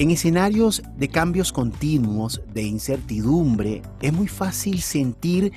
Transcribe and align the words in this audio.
En 0.00 0.10
escenarios 0.10 0.82
de 0.96 1.08
cambios 1.08 1.52
continuos, 1.52 2.40
de 2.54 2.62
incertidumbre, 2.62 3.82
es 4.00 4.14
muy 4.14 4.28
fácil 4.28 4.80
sentir 4.80 5.52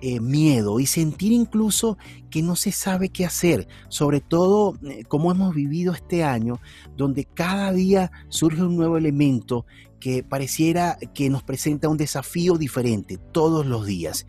eh, 0.00 0.18
miedo 0.18 0.80
y 0.80 0.86
sentir 0.86 1.30
incluso 1.30 1.98
que 2.30 2.40
no 2.40 2.56
se 2.56 2.72
sabe 2.72 3.10
qué 3.10 3.26
hacer, 3.26 3.68
sobre 3.90 4.22
todo 4.22 4.78
eh, 4.82 5.04
como 5.04 5.30
hemos 5.30 5.54
vivido 5.54 5.92
este 5.92 6.24
año, 6.24 6.58
donde 6.96 7.26
cada 7.26 7.70
día 7.70 8.10
surge 8.30 8.62
un 8.62 8.76
nuevo 8.78 8.96
elemento 8.96 9.66
que 10.02 10.24
pareciera 10.24 10.98
que 11.14 11.30
nos 11.30 11.44
presenta 11.44 11.88
un 11.88 11.96
desafío 11.96 12.58
diferente 12.58 13.18
todos 13.18 13.64
los 13.64 13.86
días. 13.86 14.26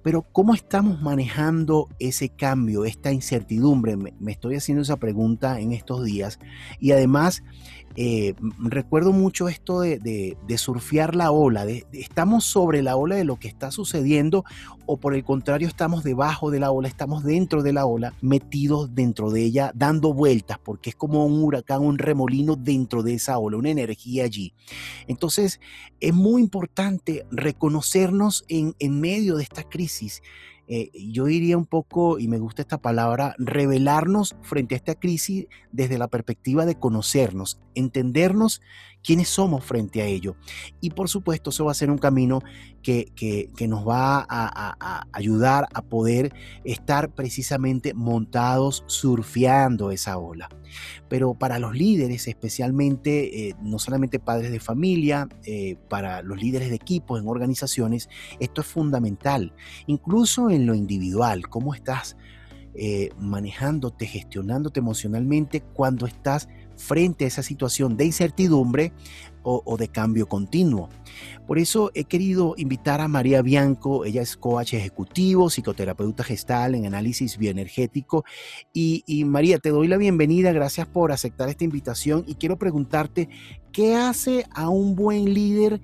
Pero 0.00 0.22
¿cómo 0.22 0.54
estamos 0.54 1.02
manejando 1.02 1.88
ese 1.98 2.28
cambio, 2.28 2.84
esta 2.84 3.10
incertidumbre? 3.10 3.96
Me, 3.96 4.14
estoy 4.30 4.54
haciendo 4.54 4.82
esa 4.82 4.96
pregunta 4.96 5.58
en 5.58 5.72
estos 5.72 6.04
días 6.04 6.38
y 6.78 6.92
además 6.92 7.42
eh, 7.96 8.34
recuerdo 8.60 9.12
mucho 9.12 9.48
esto 9.48 9.80
de, 9.80 10.36
surfear 10.56 11.16
la 11.16 11.32
ola, 11.32 11.66
de, 11.66 11.84
estamos 11.90 12.44
sobre 12.44 12.80
la 12.80 12.94
ola 12.94 13.16
de 13.16 13.24
lo 13.24 13.40
que 13.40 13.48
está 13.48 13.72
sucediendo 13.72 14.44
o 14.86 14.98
por 14.98 15.14
el 15.14 15.24
contrario 15.24 15.66
estamos 15.66 16.04
debajo 16.04 16.52
de 16.52 16.60
la 16.60 16.70
ola, 16.70 16.86
estamos 16.86 17.24
dentro 17.24 17.64
de 17.64 17.72
la 17.72 17.86
ola, 17.86 18.14
metidos 18.20 18.94
dentro 18.94 19.30
de 19.32 19.42
ella, 19.42 19.72
dando 19.74 20.14
vueltas, 20.14 20.60
porque 20.60 20.90
es 20.90 20.96
como 20.96 21.26
un 21.26 21.42
huracán, 21.42 21.82
un 21.82 21.98
remolino 21.98 22.54
dentro 22.54 23.02
de 23.02 23.14
esa 23.14 23.36
ola, 23.38 23.56
una 23.56 23.70
energía 23.70 24.22
allí. 24.22 24.54
Entonces 25.08 25.60
es 26.00 26.14
muy 26.14 26.40
importante 26.40 27.26
reconocernos 27.30 28.44
en, 28.48 29.00
medio 29.00 29.36
de 29.36 29.42
esta 29.42 29.64
crisis. 29.64 30.22
Eh, 30.68 30.90
yo 30.92 31.24
diría 31.24 31.56
un 31.56 31.64
poco, 31.64 32.18
y 32.18 32.28
me 32.28 32.38
gusta 32.38 32.62
esta 32.62 32.80
palabra, 32.80 33.34
revelarnos 33.38 34.36
frente 34.42 34.74
a 34.74 34.76
esta 34.76 34.94
crisis 34.94 35.46
desde 35.72 35.98
la 35.98 36.08
perspectiva 36.08 36.66
de 36.66 36.78
conocernos, 36.78 37.58
entendernos 37.74 38.60
quiénes 39.02 39.28
somos 39.28 39.64
frente 39.64 40.02
a 40.02 40.06
ello. 40.06 40.36
Y 40.80 40.90
por 40.90 41.08
supuesto, 41.08 41.50
eso 41.50 41.64
va 41.64 41.72
a 41.72 41.74
ser 41.74 41.90
un 41.90 41.98
camino 41.98 42.40
que, 42.82 43.50
nos 43.68 43.86
va 43.86 44.24
a, 44.28 45.06
ayudar 45.12 45.68
a 45.74 45.82
poder 45.82 46.32
estar 46.64 47.14
precisamente 47.14 47.92
montados 47.92 48.84
surfeando 48.86 49.90
esa 49.90 50.18
ola. 50.18 50.48
Pero 51.08 51.34
para 51.34 51.58
los 51.58 51.74
líderes, 51.74 52.28
especialmente, 52.28 53.48
eh, 53.48 53.54
no 53.62 53.78
solamente 53.78 54.18
padres 54.18 54.50
de 54.50 54.60
familia, 54.60 55.28
eh, 55.44 55.76
para 55.88 56.22
los 56.22 56.40
líderes 56.40 56.70
de 56.70 56.76
equipos 56.76 57.20
en 57.20 57.28
organizaciones, 57.28 58.08
esto 58.40 58.62
es 58.62 58.66
fundamental. 58.66 59.54
Incluso 59.86 60.50
en 60.50 60.66
lo 60.66 60.74
individual, 60.74 61.48
cómo 61.48 61.74
estás 61.74 62.16
eh, 62.80 63.10
manejándote, 63.18 64.06
gestionándote 64.06 64.78
emocionalmente 64.78 65.62
cuando 65.62 66.06
estás 66.06 66.48
frente 66.78 67.24
a 67.24 67.28
esa 67.28 67.42
situación 67.42 67.96
de 67.96 68.06
incertidumbre 68.06 68.92
o, 69.42 69.76
de 69.78 69.88
cambio 69.88 70.26
continuo. 70.26 70.90
Por 71.46 71.58
eso 71.58 71.90
he 71.94 72.04
querido 72.04 72.54
invitar 72.58 73.00
a 73.00 73.08
María 73.08 73.40
Bianco, 73.40 74.04
ella 74.04 74.20
es 74.20 74.36
coach 74.36 74.74
ejecutivo, 74.74 75.48
psicoterapeuta 75.48 76.22
gestal 76.22 76.74
en 76.74 76.84
análisis 76.84 77.38
bioenergético. 77.38 78.24
Y, 78.74 79.24
María, 79.24 79.58
te 79.58 79.70
doy 79.70 79.88
la 79.88 79.96
bienvenida, 79.96 80.52
gracias 80.52 80.86
por 80.86 81.12
aceptar 81.12 81.48
esta 81.48 81.64
invitación 81.64 82.24
y 82.26 82.34
quiero 82.34 82.58
preguntarte, 82.58 83.30
¿qué 83.72 83.94
hace 83.94 84.44
a 84.54 84.68
un 84.68 84.94
buen 84.94 85.32
líder 85.32 85.80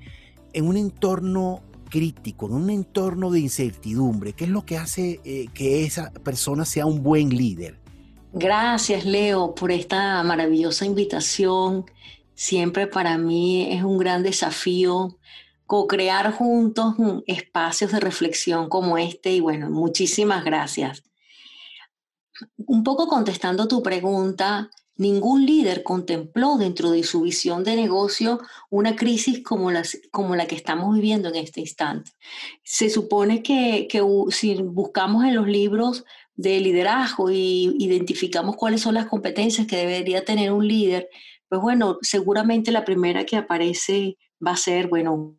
en 0.53 0.66
un 0.66 0.77
entorno 0.77 1.62
crítico, 1.88 2.47
en 2.47 2.53
un 2.53 2.69
entorno 2.69 3.31
de 3.31 3.41
incertidumbre? 3.41 4.34
¿Qué 4.34 4.44
es 4.44 4.50
lo 4.50 4.66
que 4.66 4.77
hace 4.77 5.21
eh, 5.25 5.47
que 5.54 5.84
esa 5.84 6.10
persona 6.10 6.66
sea 6.66 6.84
un 6.84 7.03
buen 7.03 7.31
líder? 7.31 7.84
Gracias, 8.37 9.05
Leo, 9.05 9.55
por 9.55 9.71
esta 9.71 10.21
maravillosa 10.25 10.84
invitación. 10.84 11.87
Siempre 12.34 12.89
para 12.89 13.17
mí 13.17 13.72
es 13.72 13.84
un 13.84 13.97
gran 13.97 14.25
desafío 14.25 15.19
co-crear 15.67 16.33
juntos 16.33 16.97
espacios 17.28 17.93
de 17.93 18.00
reflexión 18.00 18.69
como 18.69 18.99
este 18.99 19.31
y 19.31 19.39
bueno, 19.39 19.71
muchísimas 19.71 20.45
gracias. 20.45 21.05
Un 22.56 22.83
poco 22.83 23.06
contestando 23.06 23.69
tu 23.69 23.84
pregunta, 23.84 24.69
ningún 24.97 25.47
líder 25.47 25.84
contempló 25.84 26.56
dentro 26.56 26.91
de 26.91 27.05
su 27.05 27.21
visión 27.21 27.62
de 27.62 27.77
negocio 27.77 28.41
una 28.69 28.97
crisis 28.97 29.45
como, 29.45 29.71
como 30.11 30.34
la 30.34 30.49
que 30.49 30.56
estamos 30.56 30.93
viviendo 30.97 31.28
en 31.28 31.37
este 31.37 31.61
instante. 31.61 32.11
Se 32.65 32.91
supone 32.91 33.45
que, 33.45 33.87
que 33.89 34.03
si 34.31 34.61
buscamos 34.61 35.25
en 35.25 35.37
los 35.37 35.47
libros 35.47 36.05
de 36.37 36.61
liderazgo 36.61 37.31
y 37.31 37.77
identificamos 37.78 38.56
cuáles 38.56 38.81
son 38.81 38.95
las 38.95 39.06
competencias 39.06 39.67
que 39.67 39.77
debería 39.77 40.25
tener 40.25 40.53
un 40.53 40.67
líder, 40.67 41.09
pues 41.49 41.61
bueno, 41.61 41.99
seguramente 42.03 42.72
la 42.72 42.84
primera 42.84 43.25
que 43.25 43.37
aparece 43.37 44.19
va 44.45 44.53
a 44.53 44.56
ser, 44.56 44.89
bueno, 44.89 45.37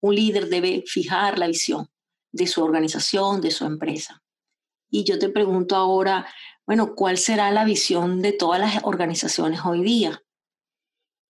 un 0.00 0.14
líder 0.14 0.48
debe 0.48 0.84
fijar 0.86 1.38
la 1.38 1.46
visión 1.46 1.88
de 2.32 2.46
su 2.46 2.62
organización, 2.62 3.40
de 3.40 3.50
su 3.50 3.64
empresa. 3.64 4.22
Y 4.90 5.04
yo 5.04 5.18
te 5.18 5.28
pregunto 5.28 5.76
ahora, 5.76 6.26
bueno, 6.66 6.94
¿cuál 6.94 7.18
será 7.18 7.50
la 7.50 7.64
visión 7.64 8.22
de 8.22 8.32
todas 8.32 8.60
las 8.60 8.84
organizaciones 8.84 9.60
hoy 9.64 9.82
día? 9.82 10.22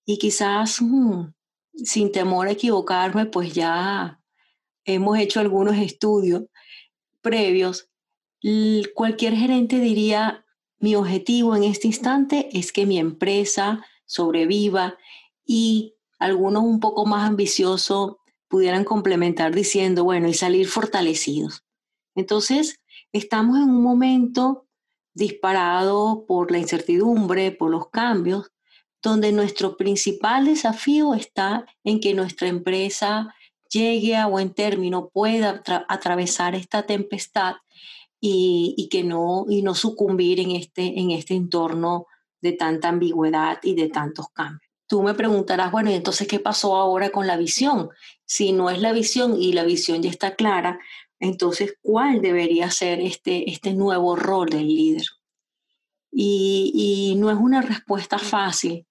Y 0.06 0.18
quizás, 0.18 0.80
mm, 0.80 1.32
sin 1.74 2.10
temor 2.10 2.48
a 2.48 2.52
equivocarme, 2.52 3.26
pues 3.26 3.52
ya 3.52 4.20
hemos 4.84 5.18
hecho 5.18 5.40
algunos 5.40 5.76
estudios 5.76 6.44
previos 7.20 7.89
cualquier 8.94 9.34
gerente 9.34 9.80
diría, 9.80 10.44
mi 10.78 10.94
objetivo 10.94 11.54
en 11.54 11.64
este 11.64 11.86
instante 11.86 12.48
es 12.52 12.72
que 12.72 12.86
mi 12.86 12.98
empresa 12.98 13.84
sobreviva 14.06 14.96
y 15.44 15.94
algunos 16.18 16.62
un 16.62 16.80
poco 16.80 17.06
más 17.06 17.28
ambiciosos 17.28 18.16
pudieran 18.48 18.84
complementar 18.84 19.54
diciendo, 19.54 20.04
bueno, 20.04 20.28
y 20.28 20.34
salir 20.34 20.66
fortalecidos. 20.66 21.64
Entonces, 22.14 22.80
estamos 23.12 23.56
en 23.56 23.64
un 23.64 23.82
momento 23.82 24.66
disparado 25.14 26.24
por 26.26 26.50
la 26.50 26.58
incertidumbre, 26.58 27.52
por 27.52 27.70
los 27.70 27.88
cambios, 27.90 28.52
donde 29.02 29.32
nuestro 29.32 29.76
principal 29.76 30.46
desafío 30.46 31.14
está 31.14 31.66
en 31.84 32.00
que 32.00 32.14
nuestra 32.14 32.48
empresa 32.48 33.34
llegue 33.70 34.16
a 34.16 34.26
buen 34.26 34.52
término, 34.52 35.08
pueda 35.08 35.62
atravesar 35.88 36.54
esta 36.54 36.86
tempestad 36.86 37.56
y, 38.20 38.88
que 38.90 39.02
no, 39.02 39.46
y 39.48 39.62
no 39.62 39.74
sucumbir 39.74 40.40
en 40.40 40.50
este, 40.52 41.00
en 41.00 41.10
este 41.10 41.34
entorno 41.34 42.06
de 42.40 42.52
tanta 42.52 42.88
ambigüedad 42.88 43.58
y 43.62 43.74
de 43.74 43.88
tantos 43.88 44.28
cambios. 44.32 44.70
Tú 44.86 45.02
me 45.02 45.14
preguntarás, 45.14 45.70
bueno, 45.70 45.90
¿y 45.90 45.94
entonces 45.94 46.26
qué 46.26 46.40
pasó 46.40 46.76
ahora 46.76 47.10
con 47.10 47.26
la 47.26 47.36
visión? 47.36 47.90
Si 48.24 48.52
no 48.52 48.70
es 48.70 48.80
la 48.80 48.92
visión 48.92 49.40
y 49.40 49.52
la 49.52 49.64
visión 49.64 50.02
ya 50.02 50.10
está 50.10 50.34
clara, 50.34 50.80
entonces, 51.18 51.74
¿cuál 51.82 52.22
debería 52.22 52.70
ser 52.70 53.00
este, 53.00 53.50
este 53.50 53.74
nuevo 53.74 54.16
rol 54.16 54.48
del 54.48 54.66
líder? 54.66 55.04
Y, 56.10 56.72
y 56.74 57.14
no 57.16 57.30
es 57.30 57.36
una 57.36 57.60
respuesta 57.60 58.18
fácil. 58.18 58.86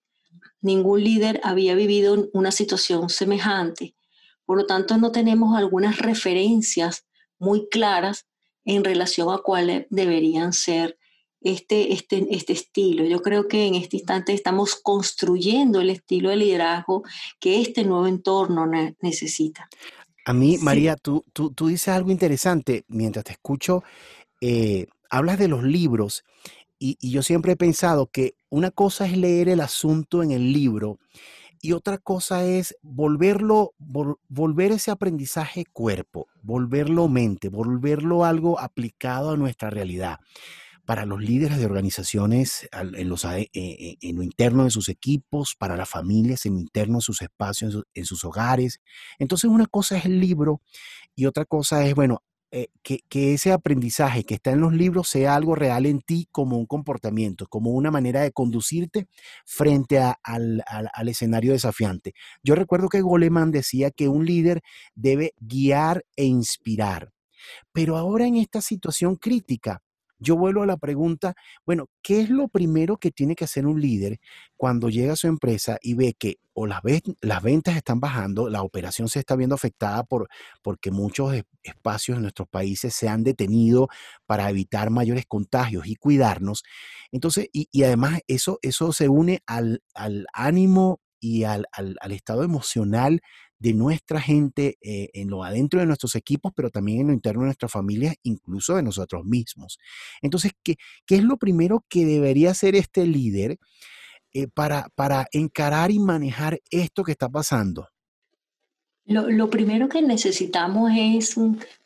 Ningún 0.61 1.03
líder 1.03 1.41
había 1.43 1.73
vivido 1.75 2.29
una 2.33 2.51
situación 2.51 3.09
semejante. 3.09 3.95
Por 4.45 4.57
lo 4.57 4.65
tanto, 4.65 4.97
no 4.97 5.11
tenemos 5.11 5.57
algunas 5.57 5.97
referencias 5.97 7.05
muy 7.39 7.67
claras 7.69 8.28
en 8.69 8.83
relación 8.83 9.33
a 9.33 9.39
cuáles 9.39 9.87
deberían 9.89 10.53
ser 10.53 10.97
este, 11.41 11.91
este, 11.93 12.27
este 12.29 12.53
estilo. 12.53 13.03
Yo 13.03 13.21
creo 13.21 13.47
que 13.47 13.65
en 13.65 13.73
este 13.73 13.97
instante 13.97 14.31
estamos 14.31 14.75
construyendo 14.75 15.81
el 15.81 15.89
estilo 15.89 16.29
de 16.29 16.35
liderazgo 16.35 17.03
que 17.39 17.61
este 17.61 17.83
nuevo 17.83 18.05
entorno 18.05 18.69
necesita. 19.01 19.67
A 20.25 20.33
mí, 20.33 20.59
María, 20.59 20.95
tú, 20.95 21.25
tú, 21.33 21.51
tú, 21.51 21.67
dices 21.67 21.87
algo 21.87 22.11
interesante 22.11 22.83
mientras 22.87 23.25
te 23.25 23.31
escucho. 23.31 23.83
Eh, 24.39 24.85
hablas 25.09 25.39
de 25.39 25.47
los 25.47 25.63
libros 25.63 26.23
y, 26.77 26.95
y 27.01 27.09
yo 27.09 27.23
siempre 27.23 27.53
he 27.53 27.57
pensado 27.57 28.05
que 28.05 28.35
una 28.49 28.69
cosa 28.69 29.07
es 29.07 29.17
leer 29.17 29.49
el 29.49 29.61
asunto 29.61 30.21
en 30.21 30.29
el 30.29 30.53
libro 30.53 30.99
y 31.61 31.73
otra 31.73 31.97
cosa 31.97 32.45
es 32.45 32.77
volverlo, 32.81 33.73
volver 33.77 34.71
ese 34.71 34.91
aprendizaje 34.91 35.65
cuerpo, 35.65 36.27
volverlo 36.41 37.07
mente, 37.07 37.49
volverlo 37.49 38.25
algo 38.25 38.59
aplicado 38.59 39.31
a 39.31 39.37
nuestra 39.37 39.69
realidad. 39.69 40.19
para 40.85 41.05
los 41.05 41.21
líderes 41.21 41.59
de 41.59 41.67
organizaciones 41.67 42.67
en, 42.71 43.09
los, 43.09 43.23
eh, 43.23 43.47
eh, 43.53 43.97
en 44.01 44.15
lo 44.15 44.23
interno 44.23 44.63
de 44.63 44.71
sus 44.71 44.89
equipos, 44.89 45.53
para 45.55 45.77
las 45.77 45.87
familias 45.87 46.47
en 46.47 46.53
lo 46.55 46.59
interno 46.59 46.95
de 46.97 47.03
sus 47.03 47.21
espacios, 47.21 47.83
en, 47.93 48.05
sus 48.05 48.25
hogares. 48.25 48.81
Entonces 49.19 49.51
una 49.51 49.67
cosa 49.67 49.99
es 49.99 50.05
el 50.05 50.19
libro 50.19 50.61
y 51.15 51.27
otra 51.27 51.45
cosa 51.45 51.85
es, 51.85 51.93
bueno, 51.93 52.23
eh, 52.51 52.67
que, 52.81 53.03
ese 53.33 53.51
aprendizaje 53.51 54.23
que 54.23 54.33
está 54.35 54.51
en 54.51 54.61
los 54.61 54.73
libros 54.73 55.07
sea 55.07 55.35
algo 55.35 55.53
real 55.53 55.85
en 55.85 56.01
ti 56.01 56.27
como 56.31 56.57
un 56.57 56.65
comportamiento, 56.65 57.45
como 57.47 57.71
una 57.71 57.91
manera 57.91 58.21
de 58.21 58.31
conducirte 58.31 59.07
frente 59.45 59.99
al, 59.99 60.63
al, 60.65 61.07
escenario 61.07 61.51
desafiante. 61.53 62.13
Yo 62.43 62.55
recuerdo 62.55 62.89
que 62.89 63.01
Goleman 63.01 63.51
decía 63.51 63.91
que 63.91 64.07
un 64.07 64.25
líder 64.25 64.61
debe 64.95 65.33
guiar 65.39 66.05
e 66.15 66.25
inspirar. 66.25 67.11
Pero 67.71 67.97
ahora 67.97 68.25
en 68.25 68.35
esta 68.35 68.61
situación 68.61 69.15
crítica, 69.15 69.81
yo 70.19 70.35
vuelvo 70.35 70.63
a 70.63 70.65
la 70.65 70.77
pregunta, 70.77 71.33
bueno, 71.65 71.87
¿qué 72.01 72.21
es 72.21 72.29
lo 72.29 72.47
primero 72.49 72.97
que 72.97 73.11
tiene 73.11 73.35
que 73.35 73.45
hacer 73.45 73.65
un 73.65 73.81
líder 73.81 74.19
cuando 74.57 74.89
llega 74.89 75.13
a 75.13 75.15
su 75.15 75.27
empresa 75.27 75.77
y 75.81 75.93
ve 75.93 76.13
que 76.17 76.37
o 76.53 76.67
las, 76.67 76.81
ventas 77.41 77.77
están 77.77 78.01
bajando, 78.01 78.49
la 78.49 78.63
operación 78.63 79.07
se 79.07 79.19
está 79.19 79.37
viendo 79.37 79.55
afectada 79.55 80.03
por, 80.03 80.27
porque 80.61 80.91
muchos 80.91 81.33
espacios 81.63 82.17
en 82.17 82.23
nuestros 82.23 82.49
países 82.49 82.93
se 82.93 83.07
han 83.07 83.23
detenido 83.23 83.87
para 84.25 84.49
evitar 84.49 84.89
mayores 84.89 85.25
contagios 85.25 85.87
y 85.87 85.95
cuidarnos? 85.95 86.63
Entonces, 87.11 87.47
y, 87.53 87.83
además 87.83 88.19
eso, 88.27 88.59
eso 88.61 88.91
se 88.91 89.07
une 89.07 89.41
al, 89.45 89.81
ánimo 90.33 90.99
y 91.21 91.45
al 91.45 91.65
estado 92.09 92.43
emocional 92.43 93.21
de 93.59 93.73
nuestra 93.73 94.21
gente 94.21 94.77
eh, 94.81 95.09
en 95.13 95.29
lo 95.29 95.43
adentro 95.43 95.81
de 95.81 95.85
nuestros 95.85 96.15
equipos, 96.15 96.53
pero 96.55 96.69
también 96.69 97.01
en 97.01 97.07
lo 97.07 97.13
interno 97.13 97.41
de 97.41 97.47
nuestras 97.47 97.71
familias, 97.71 98.15
incluso 98.23 98.75
de 98.75 98.83
nosotros 98.83 99.25
mismos. 99.25 99.77
Entonces, 100.21 100.53
¿qué, 100.63 100.77
qué 101.05 101.15
es 101.15 101.23
lo 101.23 101.37
primero 101.37 101.85
que 101.89 102.05
debería 102.05 102.51
hacer 102.51 102.75
este 102.75 103.05
líder 103.05 103.59
eh, 104.33 104.47
para, 104.47 104.87
para 104.95 105.27
encarar 105.33 105.91
y 105.91 105.99
manejar 105.99 106.59
esto 106.71 107.03
que 107.03 107.11
está 107.11 107.27
pasando? 107.27 107.89
Lo, 109.05 109.29
lo, 109.29 109.49
primero 109.49 109.89
que 109.89 110.03
necesitamos 110.03 110.91
es 110.95 111.35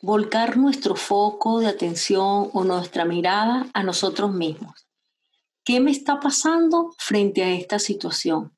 volcar 0.02 0.58
nuestro 0.58 0.94
foco 0.94 1.60
de 1.60 1.68
atención 1.68 2.50
o 2.52 2.64
nuestra 2.64 3.06
mirada 3.06 3.66
a 3.72 3.82
nosotros 3.82 4.32
mismos. 4.32 4.86
¿Qué 5.64 5.80
me 5.80 5.90
está 5.90 6.20
pasando 6.20 6.94
frente 6.98 7.42
a 7.42 7.50
esta 7.54 7.78
situación? 7.78 8.52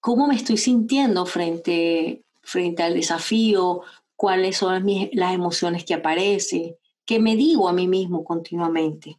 ¿Cómo 0.00 0.28
me 0.28 0.36
estoy 0.36 0.56
sintiendo 0.56 1.26
frente 1.26 2.24
frente 2.48 2.82
al 2.82 2.94
desafío, 2.94 3.82
cuáles 4.16 4.56
son 4.56 4.86
las 5.12 5.34
emociones 5.34 5.84
que 5.84 5.94
aparecen, 5.94 6.76
qué 7.04 7.20
me 7.20 7.36
digo 7.36 7.68
a 7.68 7.74
mí 7.74 7.86
mismo 7.86 8.24
continuamente. 8.24 9.18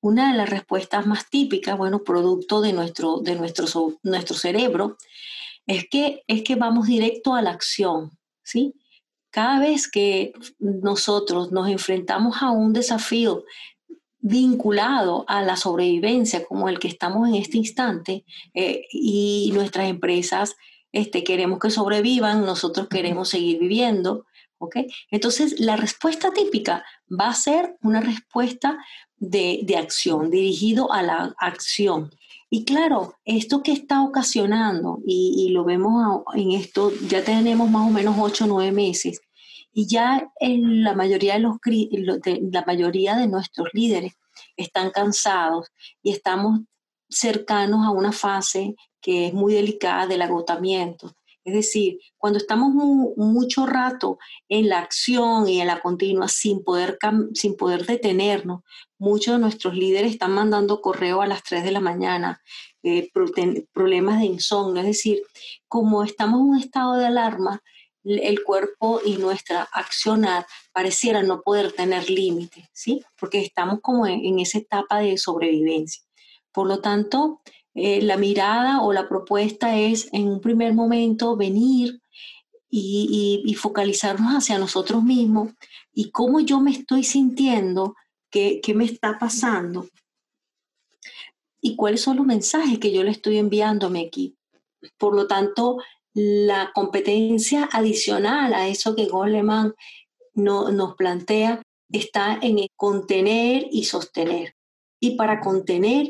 Una 0.00 0.32
de 0.32 0.38
las 0.38 0.48
respuestas 0.48 1.06
más 1.06 1.28
típicas, 1.28 1.76
bueno, 1.76 2.02
producto 2.02 2.62
de 2.62 2.72
nuestro, 2.72 3.18
de 3.18 3.36
nuestro, 3.36 3.66
nuestro 4.02 4.36
cerebro, 4.36 4.96
es 5.66 5.86
que, 5.88 6.22
es 6.26 6.42
que 6.42 6.56
vamos 6.56 6.86
directo 6.86 7.34
a 7.34 7.42
la 7.42 7.50
acción, 7.50 8.10
¿sí? 8.42 8.74
Cada 9.30 9.58
vez 9.58 9.90
que 9.90 10.32
nosotros 10.58 11.52
nos 11.52 11.68
enfrentamos 11.68 12.42
a 12.42 12.50
un 12.50 12.72
desafío 12.72 13.44
vinculado 14.20 15.24
a 15.28 15.42
la 15.42 15.56
sobrevivencia 15.56 16.46
como 16.46 16.70
el 16.70 16.78
que 16.78 16.88
estamos 16.88 17.28
en 17.28 17.34
este 17.34 17.58
instante 17.58 18.24
eh, 18.54 18.86
y 18.90 19.50
nuestras 19.52 19.88
empresas 19.88 20.56
este, 20.94 21.24
queremos 21.24 21.58
que 21.58 21.70
sobrevivan, 21.70 22.46
nosotros 22.46 22.86
queremos 22.88 23.28
seguir 23.28 23.58
viviendo. 23.58 24.26
¿ok? 24.58 24.76
Entonces, 25.10 25.58
la 25.58 25.76
respuesta 25.76 26.32
típica 26.32 26.84
va 27.10 27.28
a 27.28 27.34
ser 27.34 27.76
una 27.82 28.00
respuesta 28.00 28.78
de, 29.16 29.66
acción, 29.76 30.30
dirigido 30.30 30.92
a 30.92 31.02
la 31.02 31.34
acción. 31.38 32.14
Y 32.48 32.64
claro, 32.64 33.16
esto 33.24 33.62
que 33.64 33.72
está 33.72 34.02
ocasionando, 34.02 35.00
y, 35.04 35.48
lo 35.50 35.64
vemos 35.64 36.22
en 36.34 36.52
esto, 36.52 36.92
ya 37.08 37.24
tenemos 37.24 37.68
más 37.68 37.88
o 37.88 37.90
menos 37.90 38.14
8 38.16 38.44
o 38.44 38.46
9 38.46 38.70
meses, 38.70 39.20
y 39.72 39.88
ya 39.88 40.30
en 40.38 40.84
la 40.84 40.94
mayoría 40.94 41.34
de, 41.34 41.40
los, 41.40 41.56
la 42.52 42.64
mayoría 42.64 43.16
de 43.16 43.26
nuestros 43.26 43.68
líderes 43.72 44.12
están 44.56 44.92
cansados 44.92 45.72
y 46.04 46.12
estamos 46.12 46.60
cercanos 47.08 47.84
a 47.84 47.90
una 47.90 48.12
fase 48.12 48.76
que 49.04 49.26
es 49.26 49.34
muy 49.34 49.52
delicada 49.52 50.06
del 50.06 50.22
agotamiento. 50.22 51.14
Es 51.44 51.52
decir, 51.52 51.98
cuando 52.16 52.38
estamos 52.38 52.72
mucho 52.72 53.66
rato 53.66 54.18
en 54.48 54.70
la 54.70 54.78
acción 54.78 55.46
y 55.46 55.60
en 55.60 55.66
la 55.66 55.82
continua 55.82 56.26
sin 56.26 56.64
poder, 56.64 56.96
sin 57.34 57.54
poder 57.54 57.84
detenernos, 57.84 58.62
muchos 58.96 59.34
de 59.34 59.40
nuestros 59.40 59.74
líderes 59.74 60.12
están 60.12 60.32
mandando 60.32 60.80
correo 60.80 61.20
a 61.20 61.26
las 61.26 61.42
3 61.42 61.64
de 61.64 61.72
la 61.72 61.80
mañana, 61.80 62.40
eh, 62.82 63.10
problemas 63.74 64.20
de 64.20 64.24
insomnio. 64.24 64.80
Es 64.80 64.86
decir, 64.86 65.20
como 65.68 66.02
estamos 66.02 66.40
en 66.40 66.46
un 66.46 66.58
estado 66.58 66.96
de 66.96 67.04
alarma, 67.04 67.62
el 68.04 68.42
cuerpo 68.42 69.02
y 69.04 69.18
nuestra 69.18 69.68
accionar 69.70 70.46
pareciera 70.72 71.22
no 71.22 71.42
poder 71.42 71.72
tener 71.72 72.08
límites, 72.08 72.64
¿sí? 72.72 73.04
Porque 73.18 73.42
estamos 73.42 73.80
como 73.82 74.06
en 74.06 74.38
esa 74.38 74.58
etapa 74.58 75.00
de 75.00 75.18
sobrevivencia. 75.18 76.02
Por 76.52 76.68
lo 76.68 76.80
tanto, 76.80 77.40
eh, 77.74 78.02
la 78.02 78.16
mirada 78.16 78.82
o 78.82 78.92
la 78.92 79.08
propuesta 79.08 79.78
es 79.78 80.08
en 80.12 80.28
un 80.28 80.40
primer 80.40 80.74
momento 80.74 81.36
venir 81.36 82.00
y, 82.70 83.54
focalizarnos 83.56 84.32
hacia 84.32 84.58
nosotros 84.58 85.02
mismos 85.02 85.52
y 85.92 86.10
cómo 86.10 86.40
yo 86.40 86.60
me 86.60 86.72
estoy 86.72 87.04
sintiendo, 87.04 87.94
qué, 88.30 88.60
qué 88.62 88.74
me 88.74 88.84
está 88.84 89.18
pasando 89.18 89.86
y 91.64 91.76
cuáles 91.76 92.02
son 92.02 92.18
los 92.18 92.26
mensajes 92.26 92.78
que 92.78 92.92
yo 92.92 93.02
le 93.02 93.10
estoy 93.10 93.38
enviando 93.38 93.86
a 93.86 93.90
mi 93.90 94.02
equipo. 94.02 94.36
Por 94.98 95.16
lo 95.16 95.26
tanto, 95.26 95.78
la 96.12 96.72
competencia 96.74 97.68
adicional 97.72 98.52
a 98.52 98.68
eso 98.68 98.94
que 98.94 99.06
Goleman 99.06 99.72
no, 100.34 100.70
nos 100.70 100.94
plantea 100.94 101.62
está 101.90 102.38
en 102.42 102.66
contener 102.76 103.66
y 103.70 103.84
sostener. 103.84 104.54
Y 105.00 105.16
para 105.16 105.40
contener 105.40 106.08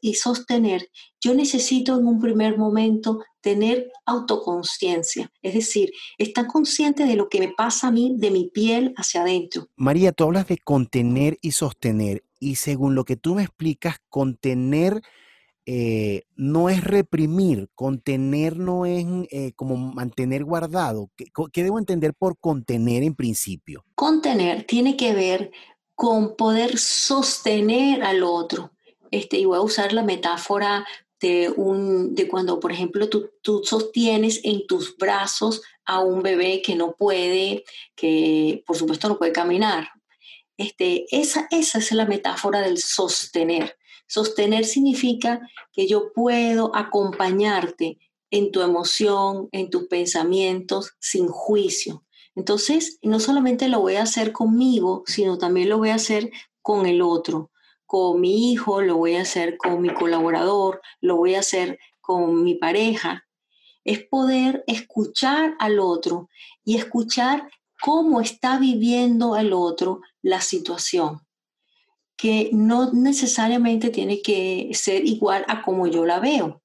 y, 0.00 0.14
sostener, 0.14 0.88
yo 1.20 1.34
necesito 1.34 1.98
en 1.98 2.06
un 2.06 2.20
primer 2.20 2.56
momento 2.56 3.20
tener 3.40 3.90
autoconciencia, 4.06 5.30
es 5.42 5.54
decir, 5.54 5.90
estar 6.18 6.46
consciente 6.46 7.04
de 7.04 7.16
lo 7.16 7.28
que 7.28 7.40
me 7.40 7.52
pasa 7.56 7.88
a 7.88 7.90
mí, 7.90 8.14
de 8.16 8.30
mi 8.30 8.48
piel 8.48 8.92
hacia 8.96 9.22
adentro. 9.22 9.68
María, 9.76 10.12
tú 10.12 10.24
hablas 10.24 10.46
de 10.46 10.58
contener 10.58 11.38
y 11.40 11.52
sostener, 11.52 12.22
y 12.38 12.56
según 12.56 12.94
lo 12.94 13.04
que 13.04 13.16
tú 13.16 13.34
me 13.34 13.42
explicas, 13.42 13.96
contener 14.08 15.02
eh, 15.70 16.22
no 16.34 16.70
es 16.70 16.82
reprimir, 16.82 17.68
contener 17.74 18.56
no 18.56 18.86
es 18.86 19.04
eh, 19.30 19.52
como 19.54 19.76
mantener 19.76 20.42
guardado. 20.42 21.10
¿Qué 21.52 21.62
debo 21.62 21.78
entender 21.78 22.14
por 22.14 22.38
contener 22.38 23.02
en 23.02 23.14
principio? 23.14 23.84
Contener 23.94 24.64
tiene 24.64 24.96
que 24.96 25.12
ver 25.12 25.50
con 25.98 26.36
poder 26.36 26.78
sostener 26.78 28.04
al 28.04 28.22
otro. 28.22 28.70
Este, 29.10 29.36
y 29.36 29.46
voy 29.46 29.56
a 29.56 29.62
usar 29.62 29.92
la 29.92 30.04
metáfora 30.04 30.86
de, 31.20 31.52
un, 31.56 32.14
de 32.14 32.28
cuando, 32.28 32.60
por 32.60 32.70
ejemplo, 32.70 33.08
tú, 33.08 33.32
tú, 33.42 33.62
sostienes 33.64 34.42
en 34.44 34.64
tus 34.68 34.96
brazos 34.96 35.60
a 35.84 35.98
un 35.98 36.22
bebé 36.22 36.62
que 36.62 36.76
no 36.76 36.92
puede, 36.92 37.64
que 37.96 38.62
por 38.64 38.76
supuesto 38.76 39.08
no 39.08 39.18
puede 39.18 39.32
caminar. 39.32 39.88
Este, 40.56 41.04
esa, 41.10 41.48
esa 41.50 41.78
es 41.78 41.90
la 41.90 42.06
metáfora 42.06 42.60
del 42.60 42.78
sostener. 42.78 43.76
Sostener 44.06 44.66
significa 44.66 45.40
que 45.72 45.88
yo 45.88 46.12
puedo 46.12 46.76
acompañarte 46.76 47.98
en 48.30 48.52
tu 48.52 48.62
emoción, 48.62 49.48
en 49.50 49.68
tus 49.68 49.88
pensamientos, 49.88 50.92
sin 51.00 51.26
juicio. 51.26 52.04
Entonces, 52.38 53.00
no 53.02 53.18
solamente 53.18 53.66
lo 53.66 53.80
voy 53.80 53.96
a 53.96 54.04
hacer 54.04 54.30
conmigo, 54.30 55.02
sino 55.08 55.38
también 55.38 55.68
lo 55.68 55.78
voy 55.78 55.88
a 55.88 55.96
hacer 55.96 56.30
con 56.62 56.86
el 56.86 57.02
otro, 57.02 57.50
con 57.84 58.20
mi 58.20 58.52
hijo, 58.52 58.80
lo 58.80 58.96
voy 58.96 59.16
a 59.16 59.22
hacer 59.22 59.56
con 59.58 59.82
mi 59.82 59.92
colaborador, 59.92 60.80
lo 61.00 61.16
voy 61.16 61.34
a 61.34 61.40
hacer 61.40 61.80
con 62.00 62.44
mi 62.44 62.54
pareja. 62.54 63.26
Es 63.82 64.04
poder 64.04 64.62
escuchar 64.68 65.56
al 65.58 65.80
otro 65.80 66.28
y 66.64 66.76
escuchar 66.76 67.50
cómo 67.82 68.20
está 68.20 68.56
viviendo 68.60 69.36
el 69.36 69.52
otro 69.52 70.02
la 70.22 70.40
situación, 70.40 71.26
que 72.16 72.50
no 72.52 72.92
necesariamente 72.92 73.90
tiene 73.90 74.22
que 74.22 74.70
ser 74.74 75.04
igual 75.04 75.44
a 75.48 75.60
como 75.62 75.88
yo 75.88 76.06
la 76.06 76.20
veo, 76.20 76.62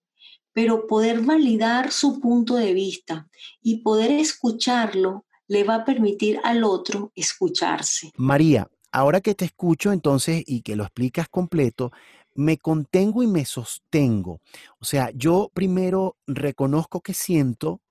pero 0.51 0.85
poder 0.85 1.21
validar 1.21 1.91
su 1.91 2.19
punto 2.19 2.57
de 2.57 2.75
vista 2.75 3.27
y 3.59 3.77
poder 3.77 4.11
escucharlo 4.11 5.25
le 5.53 5.63
va 5.63 5.75
a 5.75 5.85
permitir 5.85 6.39
al 6.43 6.63
otro 6.63 7.11
escucharse. 7.15 8.11
María, 8.17 8.67
ahora 8.91 9.21
que 9.21 9.35
te 9.35 9.45
escucho 9.45 9.91
entonces 9.91 10.43
y 10.47 10.61
que 10.63 10.75
lo 10.75 10.83
explicas 10.83 11.29
completo, 11.29 11.91
me 12.33 12.57
contengo 12.57 13.21
y 13.21 13.27
me 13.27 13.45
sostengo. 13.45 14.41
O 14.79 14.85
sea, 14.85 15.11
yo 15.13 15.51
primero 15.53 16.17
reconozco 16.25 17.01
que 17.01 17.13
siento 17.13 17.81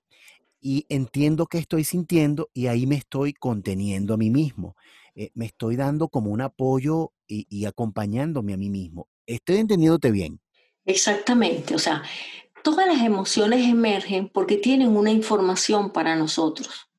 y 0.59 0.85
entiendo 0.89 1.45
que 1.47 1.57
estoy 1.57 1.85
sintiendo 1.85 2.49
y 2.53 2.67
ahí 2.67 2.85
me 2.85 2.95
estoy 2.95 3.33
conteniendo 3.33 4.13
a 4.13 4.17
mí 4.17 4.29
mismo. 4.29 4.75
eh, 5.15 5.29
me 5.35 5.45
estoy 5.45 5.75
dando 5.75 6.09
como 6.09 6.31
un 6.31 6.41
apoyo 6.41 7.13
y, 7.27 7.45
y 7.47 7.65
acompañándome 7.65 8.53
a 8.53 8.57
mí 8.57 8.69
mismo. 8.69 9.07
Estoy 9.25 9.57
entendiéndote 9.57 10.11
bien. 10.11 10.41
Exactamente, 10.85 11.75
o 11.75 11.79
sea, 11.79 12.03
todas 12.63 12.87
las 12.87 13.01
emociones 13.01 13.65
emergen 13.67 14.27
porque 14.27 14.57
tienen 14.57 14.97
una 14.97 15.11
información 15.11 15.91
para 15.91 16.15
nosotros. 16.15 16.89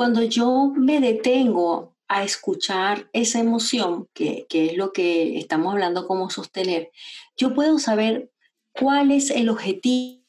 Cuando 0.00 0.22
yo 0.22 0.72
me 0.74 0.98
detengo 0.98 1.94
a 2.08 2.24
escuchar 2.24 3.10
esa 3.12 3.38
emoción, 3.38 4.08
que, 4.14 4.46
es 4.48 4.74
lo 4.74 4.94
que 4.94 5.36
estamos 5.36 5.74
hablando 5.74 6.06
como 6.06 6.30
sostener, 6.30 6.90
yo 7.36 7.52
puedo 7.54 7.78
saber 7.78 8.32
cuál 8.72 9.10
es 9.10 9.28
el 9.28 9.50
objetivo, 9.50 10.24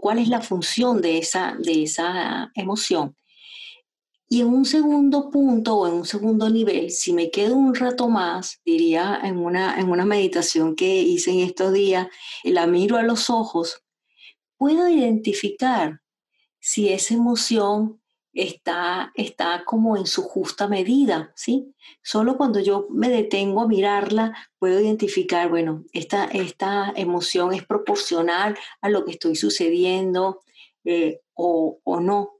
cuál 0.00 0.20
es 0.20 0.28
la 0.28 0.40
función 0.40 1.02
de 1.02 1.18
esa, 1.18 1.56
de 1.58 1.82
esa 1.82 2.52
emoción. 2.54 3.16
Y 4.28 4.42
en 4.42 4.54
un 4.54 4.64
segundo 4.64 5.30
punto 5.30 5.78
o 5.78 5.88
en 5.88 5.94
un 5.94 6.06
segundo 6.06 6.48
nivel, 6.48 6.92
si 6.92 7.12
me 7.12 7.32
quedo 7.32 7.56
un 7.56 7.74
rato 7.74 8.08
más, 8.08 8.60
diría 8.64 9.18
en 9.24 9.38
una, 9.38 9.80
en 9.80 9.90
una 9.90 10.04
meditación 10.04 10.76
que 10.76 11.02
hice 11.02 11.32
en 11.32 11.40
estos 11.40 11.72
días, 11.72 12.06
la 12.44 12.68
miro 12.68 12.98
a 12.98 13.02
los 13.02 13.30
ojos, 13.30 13.82
puedo 14.56 14.88
identificar 14.88 16.02
si 16.60 16.90
esa 16.90 17.14
emoción 17.14 18.00
está, 18.36 19.12
está 19.14 19.64
como 19.64 19.96
en 19.96 20.06
su 20.06 20.22
justa 20.22 20.68
medida, 20.68 21.32
¿sí? 21.34 21.74
Solo 22.02 22.36
cuando 22.36 22.60
yo 22.60 22.86
me 22.90 23.08
detengo 23.08 23.62
a 23.62 23.68
mirarla, 23.68 24.36
puedo 24.58 24.78
identificar, 24.78 25.48
bueno, 25.48 25.84
esta, 25.92 26.26
esta 26.26 26.92
emoción 26.94 27.54
es 27.54 27.66
proporcional 27.66 28.56
a 28.82 28.90
lo 28.90 29.04
que 29.04 29.12
estoy 29.12 29.36
sucediendo 29.36 30.42
eh, 30.84 31.20
o, 31.34 31.80
o, 31.82 32.00
no. 32.00 32.34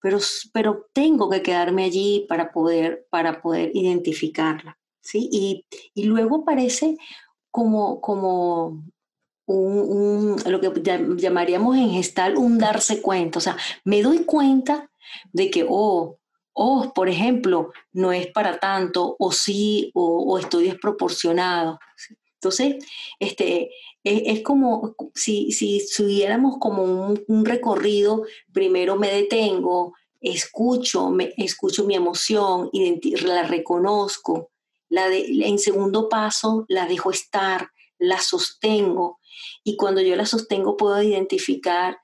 Pero, 0.00 0.18
pero 0.52 0.86
tengo 0.92 1.28
que 1.28 1.42
quedarme 1.42 1.84
allí 1.84 2.24
para 2.28 2.50
poder, 2.50 3.06
para 3.10 3.42
poder 3.42 3.70
identificarla, 3.74 4.78
¿sí? 5.02 5.28
Y, 5.30 5.66
y 5.94 6.04
luego 6.04 6.42
aparece 6.42 6.96
como, 7.50 8.00
como 8.00 8.82
un, 9.46 10.36
lo 10.46 10.60
que 10.60 10.72
llamaríamos 11.16 11.76
en 11.76 11.90
gestal 11.90 12.36
un 12.36 12.58
darse 12.58 13.02
cuenta. 13.02 13.38
O 13.38 13.42
sea, 13.42 13.56
me 13.84 14.02
doy 14.02 14.24
cuenta 14.24 14.90
de 15.32 15.50
que, 15.50 15.66
oh, 15.68 16.18
oh, 16.54 16.92
por 16.94 17.08
ejemplo, 17.08 17.72
no 17.92 18.12
es 18.12 18.28
para 18.28 18.58
tanto, 18.58 19.16
o 19.18 19.32
sí, 19.32 19.90
o, 19.94 20.38
estoy 20.38 20.64
desproporcionado. 20.68 21.78
Entonces, 22.34 22.76
este, 23.18 23.70
es, 24.04 24.42
como 24.42 24.94
si, 25.14 25.52
si 25.52 25.80
subiéramos 25.80 26.56
como 26.58 26.84
un, 27.26 27.44
recorrido, 27.44 28.22
primero 28.52 28.96
me 28.96 29.10
detengo, 29.10 29.94
escucho, 30.20 31.10
me, 31.10 31.34
escucho 31.36 31.84
mi 31.84 31.94
emoción, 31.94 32.70
la 33.24 33.42
reconozco, 33.42 34.50
la 34.88 35.12
en 35.12 35.58
segundo 35.58 36.08
paso 36.08 36.64
la 36.68 36.86
dejo 36.86 37.10
estar, 37.10 37.70
la 37.98 38.20
sostengo, 38.20 39.18
y 39.64 39.76
cuando 39.76 40.00
yo 40.00 40.14
la 40.14 40.26
sostengo 40.26 40.76
puedo 40.76 41.02
identificar 41.02 41.98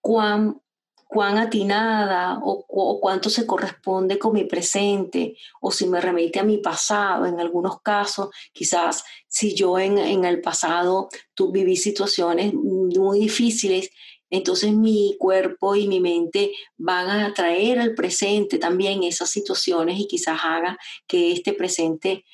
cuán 0.00 0.60
cuán 1.08 1.38
atinada 1.38 2.38
o, 2.42 3.00
cuánto 3.00 3.30
se 3.30 3.46
corresponde 3.46 4.18
con 4.18 4.34
mi 4.34 4.44
presente 4.44 5.36
o 5.60 5.72
si 5.72 5.86
me 5.86 6.00
remite 6.00 6.38
a 6.38 6.44
mi 6.44 6.58
pasado. 6.58 7.24
En 7.24 7.40
algunos 7.40 7.80
casos, 7.80 8.28
quizás 8.52 9.02
si 9.26 9.54
yo 9.54 9.78
en, 9.78 9.98
el 9.98 10.40
pasado 10.42 11.08
tu, 11.34 11.50
viví 11.50 11.76
situaciones 11.76 12.52
muy 12.52 13.20
difíciles, 13.20 13.90
entonces 14.28 14.74
mi 14.74 15.16
cuerpo 15.18 15.74
y 15.74 15.88
mi 15.88 15.98
mente 15.98 16.52
van 16.76 17.08
a 17.08 17.32
traer 17.32 17.78
al 17.78 17.94
presente 17.94 18.58
también 18.58 19.02
esas 19.02 19.30
situaciones 19.30 19.98
y 19.98 20.06
quizás 20.06 20.38
haga 20.44 20.76
que 21.06 21.32
este 21.32 21.54
presente 21.54 22.26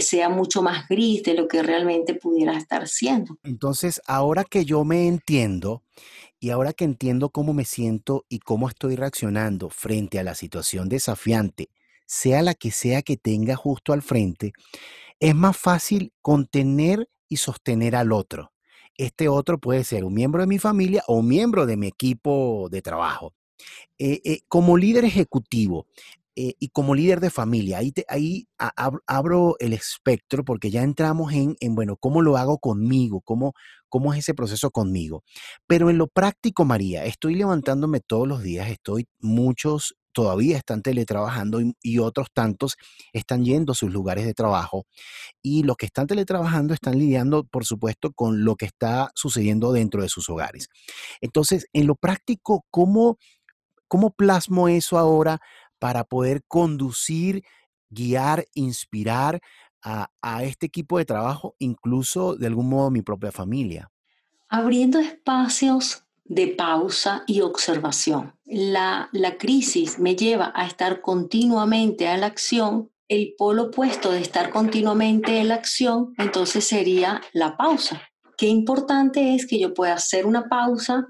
sea 0.00 0.30
mucho 0.30 0.62
más 0.62 0.88
gris 0.88 1.22
de 1.22 1.34
lo 1.34 1.48
que 1.48 1.62
realmente 1.62 2.14
pudiera 2.14 2.56
estar 2.56 2.88
siendo. 2.88 3.36
Entonces, 3.42 4.00
ahora 4.06 4.44
que 4.44 4.64
yo 4.64 4.84
me 4.84 5.06
entiendo 5.06 5.82
y 6.42 6.50
ahora 6.50 6.72
que 6.72 6.82
entiendo 6.82 7.30
cómo 7.30 7.52
me 7.54 7.64
siento 7.64 8.26
y 8.28 8.40
cómo 8.40 8.68
estoy 8.68 8.96
reaccionando 8.96 9.70
frente 9.70 10.18
a 10.18 10.24
la 10.24 10.34
situación 10.34 10.88
desafiante, 10.88 11.68
sea 12.04 12.42
la 12.42 12.54
que 12.54 12.72
sea 12.72 13.02
que 13.02 13.16
tenga 13.16 13.54
justo 13.54 13.92
al 13.92 14.02
frente, 14.02 14.52
es 15.20 15.36
más 15.36 15.56
fácil 15.56 16.12
contener 16.20 17.08
y 17.28 17.36
sostener 17.36 17.94
al 17.94 18.10
otro. 18.10 18.50
Este 18.96 19.28
otro 19.28 19.58
puede 19.58 19.84
ser 19.84 20.02
un 20.04 20.14
miembro 20.14 20.40
de 20.40 20.48
mi 20.48 20.58
familia 20.58 21.04
o 21.06 21.18
un 21.18 21.28
miembro 21.28 21.64
de 21.64 21.76
mi 21.76 21.86
equipo 21.86 22.66
de 22.72 22.82
trabajo. 22.82 23.34
Eh, 23.96 24.20
eh, 24.24 24.40
como 24.48 24.76
líder 24.76 25.04
ejecutivo, 25.04 25.86
eh, 26.34 26.54
y 26.58 26.70
como 26.70 26.94
líder 26.94 27.20
de 27.20 27.30
familia, 27.30 27.78
ahí, 28.08 28.48
abro 29.06 29.56
el 29.60 29.74
espectro 29.74 30.44
porque 30.44 30.70
ya 30.70 30.82
entramos 30.82 31.32
en, 31.34 31.56
en, 31.60 31.74
bueno, 31.74 31.96
¿cómo 31.96 32.22
lo 32.22 32.38
hago 32.38 32.58
conmigo? 32.58 33.20
¿Cómo, 33.20 33.52
¿Cómo 33.92 34.14
es 34.14 34.20
ese 34.20 34.32
proceso 34.32 34.70
conmigo? 34.70 35.22
Pero 35.66 35.90
en 35.90 35.98
lo 35.98 36.06
práctico, 36.06 36.64
María, 36.64 37.04
estoy 37.04 37.34
levantándome 37.34 38.00
todos 38.00 38.26
los 38.26 38.42
días, 38.42 38.70
estoy, 38.70 39.06
muchos 39.20 39.94
todavía 40.12 40.56
están 40.56 40.80
teletrabajando 40.80 41.60
y, 41.82 41.98
otros 41.98 42.28
tantos 42.32 42.76
están 43.12 43.44
yendo 43.44 43.72
a 43.72 43.74
sus 43.74 43.92
lugares 43.92 44.24
de 44.24 44.32
trabajo. 44.32 44.86
Y 45.42 45.64
los 45.64 45.76
que 45.76 45.84
están 45.84 46.06
teletrabajando 46.06 46.72
están 46.72 46.98
lidiando, 46.98 47.44
por 47.44 47.66
supuesto, 47.66 48.12
con 48.14 48.46
lo 48.46 48.56
que 48.56 48.64
está 48.64 49.10
sucediendo 49.14 49.72
dentro 49.72 50.00
de 50.00 50.08
sus 50.08 50.30
hogares. 50.30 50.68
Entonces, 51.20 51.66
en 51.74 51.86
lo 51.86 51.94
práctico, 51.94 52.64
¿cómo, 52.70 53.18
cómo 53.88 54.10
plasmo 54.10 54.68
eso 54.68 54.96
ahora 54.96 55.38
para 55.78 56.04
poder 56.04 56.40
conducir, 56.48 57.42
guiar, 57.90 58.46
inspirar 58.54 59.42
a, 59.82 60.42
este 60.42 60.66
equipo 60.66 60.98
de 60.98 61.04
trabajo, 61.04 61.54
incluso 61.58 62.36
de 62.36 62.46
algún 62.46 62.68
modo 62.68 62.90
mi 62.90 63.02
propia 63.02 63.32
familia. 63.32 63.90
Abriendo 64.48 64.98
espacios 64.98 66.04
de 66.24 66.48
pausa 66.48 67.24
y 67.26 67.40
observación. 67.40 68.34
La, 68.44 69.08
la 69.12 69.36
crisis 69.38 69.98
me 69.98 70.14
lleva 70.14 70.52
a 70.54 70.66
estar 70.66 71.00
continuamente 71.00 72.08
a 72.08 72.16
la 72.16 72.26
acción. 72.26 72.90
El 73.08 73.34
polo 73.36 73.64
opuesto 73.64 74.12
de 74.12 74.20
estar 74.20 74.50
continuamente 74.50 75.38
en 75.38 75.48
la 75.48 75.56
acción, 75.56 76.14
entonces 76.16 76.66
sería 76.66 77.20
la 77.32 77.56
pausa. 77.56 78.00
Qué 78.38 78.46
importante 78.46 79.34
es 79.34 79.46
que 79.46 79.58
yo 79.58 79.74
pueda 79.74 79.94
hacer 79.94 80.26
una 80.26 80.48
pausa 80.48 81.08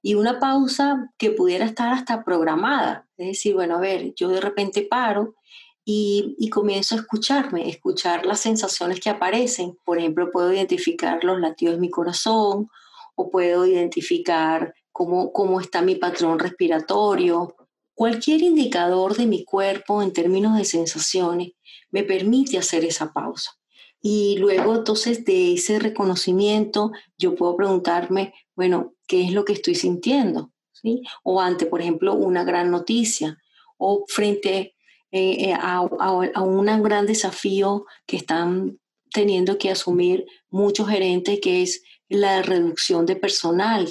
y 0.00 0.14
una 0.14 0.38
pausa 0.38 1.10
que 1.18 1.30
pudiera 1.30 1.64
estar 1.64 1.92
hasta 1.92 2.24
programada. 2.24 3.08
Es 3.16 3.28
decir, 3.28 3.54
bueno, 3.54 3.76
a 3.76 3.80
ver, 3.80 4.14
yo 4.14 4.28
de 4.28 4.40
repente 4.40 4.86
paro 4.88 5.34
y, 5.84 6.48
comienzo 6.50 6.94
a 6.94 6.98
escucharme, 6.98 7.68
escuchar 7.68 8.24
las 8.24 8.40
sensaciones 8.40 9.00
que 9.00 9.10
aparecen. 9.10 9.78
Por 9.84 9.98
ejemplo, 9.98 10.30
puedo 10.30 10.52
identificar 10.52 11.22
los 11.24 11.38
latidos 11.40 11.74
de 11.74 11.80
mi 11.80 11.90
corazón 11.90 12.70
o 13.14 13.30
puedo 13.30 13.66
identificar 13.66 14.74
cómo, 14.92 15.32
cómo 15.32 15.60
está 15.60 15.82
mi 15.82 15.96
patrón 15.96 16.38
respiratorio. 16.38 17.54
Cualquier 17.94 18.42
indicador 18.42 19.14
de 19.16 19.26
mi 19.26 19.44
cuerpo 19.44 20.02
en 20.02 20.12
términos 20.12 20.56
de 20.56 20.64
sensaciones 20.64 21.52
me 21.90 22.02
permite 22.02 22.56
hacer 22.56 22.84
esa 22.84 23.12
pausa. 23.12 23.58
Y 24.00 24.36
luego 24.38 24.74
entonces 24.74 25.24
de 25.24 25.54
ese 25.54 25.78
reconocimiento 25.78 26.92
yo 27.18 27.34
puedo 27.34 27.56
preguntarme, 27.56 28.34
bueno, 28.56 28.94
¿qué 29.06 29.24
es 29.24 29.32
lo 29.32 29.44
que 29.44 29.52
estoy 29.52 29.74
sintiendo? 29.74 30.50
¿Sí? 30.72 31.02
O 31.22 31.40
ante, 31.40 31.66
por 31.66 31.80
ejemplo, 31.80 32.14
una 32.14 32.44
gran 32.44 32.70
noticia 32.70 33.38
o 33.78 34.04
frente 34.08 34.73
eh, 35.14 35.50
eh, 35.50 35.52
a, 35.52 35.78
a, 35.78 36.42
un 36.42 36.82
gran 36.82 37.06
desafío 37.06 37.86
que 38.06 38.16
están 38.16 38.78
teniendo 39.12 39.58
que 39.58 39.70
asumir 39.70 40.26
muchos 40.50 40.88
gerentes, 40.88 41.38
que 41.40 41.62
es 41.62 41.82
la 42.08 42.42
reducción 42.42 43.06
de 43.06 43.16
personal 43.16 43.88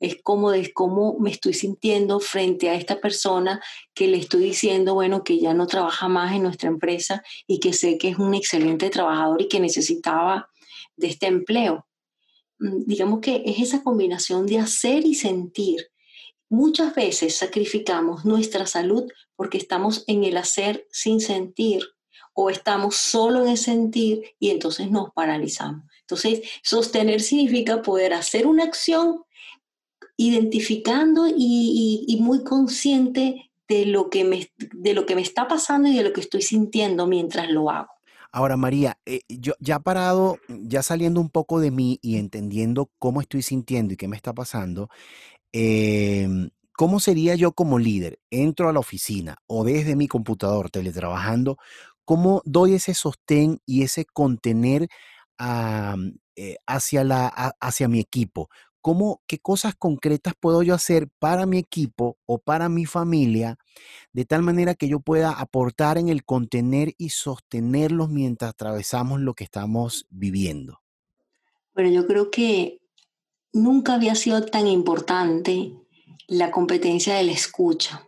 es 0.00 0.22
como 0.22 0.50
de 0.50 0.72
cómo 0.72 1.16
me 1.18 1.30
estoy 1.30 1.54
sintiendo 1.54 2.20
frente 2.20 2.70
a 2.70 2.74
esta 2.74 3.00
persona 3.00 3.60
que 3.94 4.06
le 4.06 4.18
estoy 4.18 4.44
diciendo, 4.44 4.94
bueno, 4.94 5.24
que 5.24 5.38
ya 5.38 5.54
no 5.54 5.66
trabaja 5.66 6.08
más 6.08 6.34
en 6.34 6.42
nuestra 6.44 6.68
empresa 6.68 7.22
y 7.46 7.58
que 7.58 7.72
sé 7.72 7.98
que 7.98 8.10
es 8.10 8.18
un 8.18 8.34
excelente 8.34 8.90
trabajador 8.90 9.42
y 9.42 9.48
que 9.48 9.60
necesitaba 9.60 10.48
de 10.96 11.08
este 11.08 11.26
empleo. 11.26 11.86
Mm, 12.58 12.84
digamos 12.86 13.20
que 13.20 13.42
es 13.44 13.58
esa 13.58 13.82
combinación 13.82 14.46
de 14.46 14.58
hacer 14.58 15.04
y 15.04 15.14
sentir. 15.14 15.88
Muchas 16.50 16.94
veces 16.94 17.36
sacrificamos 17.36 18.24
nuestra 18.24 18.66
salud 18.66 19.04
porque 19.36 19.58
estamos 19.58 20.04
en 20.06 20.24
el 20.24 20.36
hacer 20.36 20.86
sin 20.90 21.20
sentir 21.20 21.82
o 22.32 22.50
estamos 22.50 22.96
solo 22.96 23.42
en 23.42 23.50
el 23.50 23.58
sentir 23.58 24.22
y 24.38 24.50
entonces 24.50 24.90
nos 24.90 25.10
paralizamos. 25.12 25.84
Entonces, 26.00 26.40
sostener 26.62 27.20
significa 27.20 27.82
poder 27.82 28.14
hacer 28.14 28.46
una 28.46 28.64
acción 28.64 29.24
identificando 30.16 31.26
y, 31.28 32.18
muy 32.20 32.44
consciente 32.44 33.50
de 33.68 33.86
lo, 33.86 34.08
que 34.08 34.24
me, 34.24 34.50
de 34.56 34.94
lo 34.94 35.04
que 35.04 35.14
me 35.14 35.20
está 35.20 35.48
pasando 35.48 35.88
y 35.88 35.96
de 35.96 36.02
lo 36.02 36.12
que 36.12 36.20
estoy 36.20 36.42
sintiendo 36.42 37.06
mientras 37.06 37.50
lo 37.50 37.70
hago. 37.70 37.90
Ahora, 38.30 38.56
María, 38.56 38.98
eh, 39.06 39.20
yo 39.28 39.54
ya 39.58 39.78
parado, 39.78 40.38
ya 40.48 40.82
saliendo 40.82 41.20
un 41.20 41.30
poco 41.30 41.60
de 41.60 41.70
mí 41.70 41.98
y 42.02 42.16
entendiendo 42.16 42.90
cómo 42.98 43.20
estoy 43.20 43.42
sintiendo 43.42 43.94
y 43.94 43.96
qué 43.96 44.06
me 44.06 44.16
está 44.16 44.34
pasando, 44.34 44.90
em, 45.52 46.50
¿cómo 46.72 47.00
sería 47.00 47.34
yo 47.34 47.52
como 47.52 47.78
líder? 47.78 48.20
Entro 48.30 48.68
a 48.68 48.72
la 48.72 48.80
oficina 48.80 49.36
o 49.46 49.64
desde 49.64 49.96
mi 49.96 50.08
computador 50.08 50.70
teletrabajando, 50.70 51.58
¿cómo 52.04 52.42
doy 52.44 52.74
ese 52.74 52.94
sostén 52.94 53.60
y 53.66 53.82
ese 53.82 54.04
contener 54.06 54.88
eh, 56.36 56.56
hacia, 56.66 57.02
hacia 57.60 57.88
mi 57.88 58.00
equipo? 58.00 58.48
¿Cómo, 58.80 59.22
¿Qué 59.26 59.38
cosas 59.38 59.74
concretas 59.76 60.34
puedo 60.38 60.62
yo 60.62 60.74
hacer 60.74 61.08
para 61.18 61.46
mi 61.46 61.58
equipo 61.58 62.16
o 62.26 62.38
para 62.38 62.68
mi 62.68 62.86
familia 62.86 63.56
de 64.12 64.24
tal 64.24 64.42
manera 64.42 64.74
que 64.74 64.88
yo 64.88 65.00
pueda 65.00 65.32
aportar 65.32 65.98
en 65.98 66.08
el 66.08 66.24
contener 66.24 66.94
y 66.96 67.10
sostenerlos 67.10 68.08
mientras 68.08 68.50
atravesamos 68.50 69.20
lo 69.20 69.34
que 69.34 69.44
estamos 69.44 70.06
viviendo? 70.10 70.80
Bueno, 71.74 71.90
yo 71.90 72.06
creo 72.06 72.30
que 72.30 72.80
nunca 73.52 73.94
había 73.94 74.14
sido 74.14 74.44
tan 74.44 74.66
importante 74.66 75.72
la 76.26 76.50
competencia 76.50 77.14
de 77.14 77.24
la 77.24 77.32
escucha, 77.32 78.06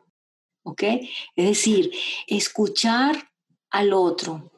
¿ok? 0.63 0.83
Es 1.37 1.47
decir, 1.47 1.91
escuchar 2.27 3.31
al 3.71 3.93
otro, 3.93 4.53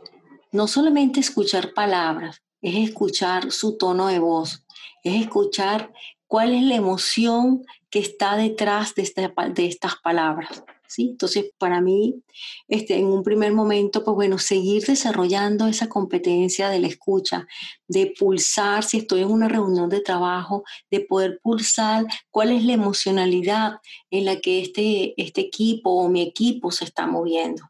no 0.50 0.66
solamente 0.68 1.20
escuchar 1.20 1.72
palabras, 1.72 2.42
es 2.60 2.76
escuchar 2.88 3.50
su 3.50 3.76
tono 3.76 4.08
de 4.08 4.18
voz, 4.18 4.64
es 5.02 5.22
escuchar 5.22 5.92
cuál 6.26 6.54
es 6.54 6.62
la 6.62 6.76
emoción 6.76 7.64
que 7.90 7.98
está 7.98 8.36
detrás 8.36 8.94
de, 8.94 9.12
de 9.54 9.66
estas 9.66 9.96
palabras. 9.96 10.64
Entonces, 10.98 11.46
para 11.58 11.80
mí, 11.80 12.22
este, 12.68 12.96
en 12.96 13.06
un 13.06 13.22
primer 13.22 13.52
momento, 13.52 14.04
pues 14.04 14.14
bueno, 14.14 14.38
seguir 14.38 14.84
desarrollando 14.84 15.66
esa 15.66 15.88
competencia 15.88 16.68
de 16.68 16.80
la 16.80 16.88
escucha, 16.88 17.46
de 17.88 18.12
pulsar, 18.18 18.84
si 18.84 18.98
estoy 18.98 19.22
en 19.22 19.30
una 19.30 19.48
reunión 19.48 19.88
de 19.88 20.00
trabajo, 20.00 20.64
de 20.90 21.00
poder 21.00 21.40
pulsar 21.42 22.06
cuál 22.30 22.52
es 22.52 22.64
la 22.64 22.74
emocionalidad 22.74 23.74
en 24.10 24.24
la 24.24 24.40
que 24.40 24.60
este, 24.60 25.14
este 25.20 25.40
equipo 25.42 25.90
o 25.90 26.08
mi 26.08 26.22
equipo 26.22 26.70
se 26.70 26.84
está 26.84 27.06
moviendo. 27.06 27.62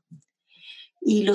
Y, 1.04 1.26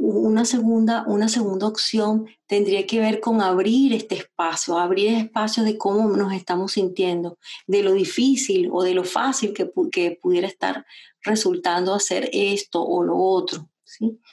una, 0.00 0.44
segunda, 0.44 1.04
una 1.06 1.28
segunda 1.28 1.66
opción 1.66 2.26
tendría 2.46 2.86
que 2.86 3.00
ver 3.00 3.20
con 3.20 3.40
abrir 3.40 3.94
este 3.94 4.16
espacio, 4.16 4.78
abrir 4.78 5.08
el 5.08 5.16
espacio 5.16 5.64
de 5.64 5.78
cómo 5.78 6.14
nos 6.16 6.34
estamos 6.34 6.72
sintiendo, 6.72 7.38
de 7.66 7.82
lo 7.82 7.92
difícil 7.92 8.68
o 8.70 8.82
de 8.82 8.94
lo 8.94 9.04
fácil 9.04 9.54
que, 9.54 9.70
que 9.90 10.18
pudiera 10.20 10.46
estar 10.46 10.84
resultando 11.22 11.94
hacer 11.94 12.28
esto 12.32 12.82
o 12.82 13.02
lo 13.02 13.16
otro. 13.16 13.70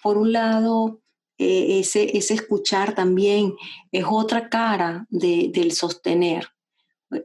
Por 0.02 0.18
un 0.18 0.34
lado, 0.34 1.02
eh, 1.38 1.80
ese, 1.80 2.18
ese, 2.18 2.34
escuchar 2.36 2.94
también 2.94 3.56
es 3.92 4.06
otra 4.08 4.50
cara 4.50 5.08
de, 5.10 5.50
del 5.54 5.72
sostener. 5.72 6.48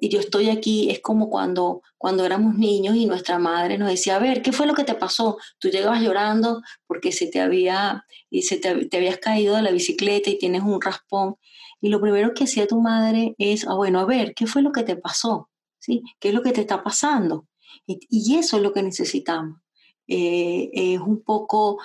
Y 0.00 0.08
yo 0.08 0.20
estoy 0.20 0.50
aquí, 0.50 0.90
es 0.90 1.00
como 1.00 1.30
cuando, 1.30 1.82
cuando 1.96 2.24
éramos 2.24 2.56
niños 2.56 2.96
y 2.96 3.06
nuestra 3.06 3.38
madre 3.38 3.78
nos 3.78 3.88
decía, 3.88 4.16
a 4.16 4.18
ver, 4.18 4.42
¿qué 4.42 4.52
fue 4.52 4.66
lo 4.66 4.74
que 4.74 4.84
te 4.84 4.94
pasó? 4.94 5.38
Tú 5.58 5.68
llegabas 5.68 6.02
llorando 6.02 6.62
porque 6.86 7.12
se 7.12 7.26
te 7.26 7.40
había, 7.40 8.04
y 8.30 8.42
se 8.42 8.58
te, 8.58 8.86
te 8.86 8.96
habías 8.96 9.18
caído 9.18 9.56
de 9.56 9.62
la 9.62 9.70
bicicleta 9.70 10.30
y 10.30 10.38
tienes 10.38 10.62
un 10.62 10.80
raspón. 10.80 11.36
Y 11.80 11.88
lo 11.88 12.00
primero 12.00 12.34
que 12.34 12.44
hacía 12.44 12.66
tu 12.66 12.80
madre 12.80 13.34
es, 13.38 13.66
ah, 13.66 13.74
bueno, 13.74 14.00
a 14.00 14.04
ver, 14.04 14.34
¿qué 14.34 14.46
fue 14.46 14.62
lo 14.62 14.72
que 14.72 14.82
te 14.82 14.96
pasó? 14.96 15.50
¿Sí? 15.78 16.02
¿Qué 16.18 16.28
es 16.28 16.34
lo 16.34 16.42
que 16.42 16.52
te 16.52 16.62
está 16.62 16.82
pasando? 16.82 17.46
Y, 17.86 18.36
eso 18.36 18.56
es 18.56 18.62
lo 18.62 18.72
que 18.72 18.82
necesitamos. 18.82 19.60
Eh, 20.06 20.70
es 20.72 21.00
un 21.00 21.22
poco 21.22 21.78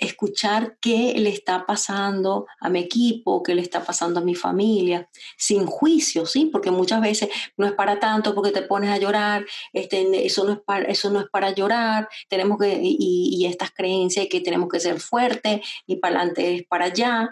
escuchar 0.00 0.78
qué 0.80 1.14
le 1.16 1.28
está 1.28 1.66
pasando 1.66 2.46
a 2.58 2.70
mi 2.70 2.80
equipo, 2.80 3.42
qué 3.42 3.54
le 3.54 3.60
está 3.60 3.84
pasando 3.84 4.20
a 4.20 4.24
mi 4.24 4.34
familia, 4.34 5.08
sin 5.36 5.66
juicio, 5.66 6.24
¿sí? 6.24 6.46
Porque 6.46 6.70
muchas 6.70 7.02
veces 7.02 7.28
no 7.58 7.66
es 7.66 7.72
para 7.72 8.00
tanto 8.00 8.34
porque 8.34 8.50
te 8.50 8.62
pones 8.62 8.90
a 8.90 8.96
llorar, 8.96 9.44
este, 9.74 10.26
eso, 10.26 10.44
no 10.44 10.54
es 10.54 10.60
para, 10.60 10.86
eso 10.86 11.10
no 11.10 11.20
es 11.20 11.28
para 11.28 11.54
llorar, 11.54 12.08
tenemos 12.28 12.58
que, 12.58 12.80
y, 12.82 13.46
estas 13.50 13.70
creencias 13.72 14.26
que 14.30 14.40
tenemos 14.40 14.68
que 14.68 14.80
ser 14.80 15.00
fuertes 15.00 15.60
y 15.86 15.96
para 15.96 16.16
adelante 16.16 16.56
es 16.56 16.66
para 16.66 16.86
allá. 16.86 17.30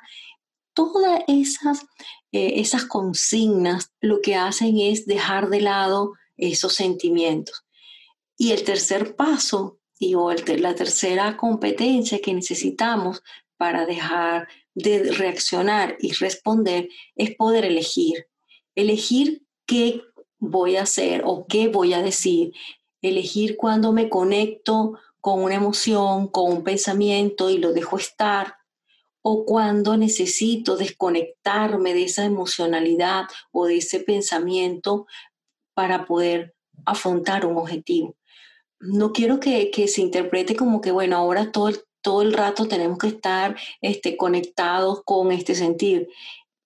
Todas 0.74 1.22
esas, 1.26 1.86
eh, 2.32 2.54
esas 2.56 2.84
consignas 2.84 3.92
lo 4.00 4.20
que 4.20 4.36
hacen 4.36 4.78
es 4.78 5.06
dejar 5.06 5.48
de 5.48 5.60
lado 5.60 6.12
esos 6.36 6.74
sentimientos. 6.74 7.64
Y 8.36 8.52
el 8.52 8.64
tercer 8.64 9.16
paso 9.16 9.77
y 9.98 10.14
la 10.58 10.74
tercera 10.74 11.36
competencia 11.36 12.20
que 12.20 12.32
necesitamos 12.32 13.22
para 13.56 13.84
dejar 13.84 14.48
de 14.74 15.10
reaccionar 15.12 15.96
y 15.98 16.12
responder 16.12 16.88
es 17.16 17.34
poder 17.34 17.64
elegir. 17.64 18.28
Elegir 18.76 19.42
qué 19.66 20.02
voy 20.38 20.76
a 20.76 20.82
hacer 20.82 21.22
o 21.24 21.46
qué 21.48 21.66
voy 21.66 21.94
a 21.94 22.02
decir. 22.02 22.52
Elegir 23.02 23.56
cuando 23.56 23.92
me 23.92 24.08
conecto 24.08 24.98
con 25.20 25.42
una 25.42 25.56
emoción, 25.56 26.28
con 26.28 26.52
un 26.52 26.62
pensamiento 26.62 27.50
y 27.50 27.58
lo 27.58 27.72
dejo 27.72 27.98
estar. 27.98 28.54
O 29.20 29.44
cuando 29.44 29.96
necesito 29.96 30.76
desconectarme 30.76 31.92
de 31.92 32.04
esa 32.04 32.24
emocionalidad 32.24 33.24
o 33.50 33.66
de 33.66 33.78
ese 33.78 33.98
pensamiento 33.98 35.08
para 35.74 36.06
poder 36.06 36.54
afrontar 36.86 37.44
un 37.44 37.56
objetivo 37.56 38.14
no 38.80 39.12
quiero 39.12 39.40
que, 39.40 39.70
se 39.88 40.00
interprete 40.00 40.56
como 40.56 40.80
que, 40.80 40.90
bueno, 40.90 41.16
ahora 41.16 41.50
todo 41.50 41.68
el, 41.68 41.80
todo 42.00 42.22
el 42.22 42.32
rato 42.32 42.68
tenemos 42.68 42.98
que 42.98 43.08
estar 43.08 43.56
este, 43.80 44.16
conectados 44.16 45.02
con 45.04 45.32
este 45.32 45.54
sentir. 45.54 46.08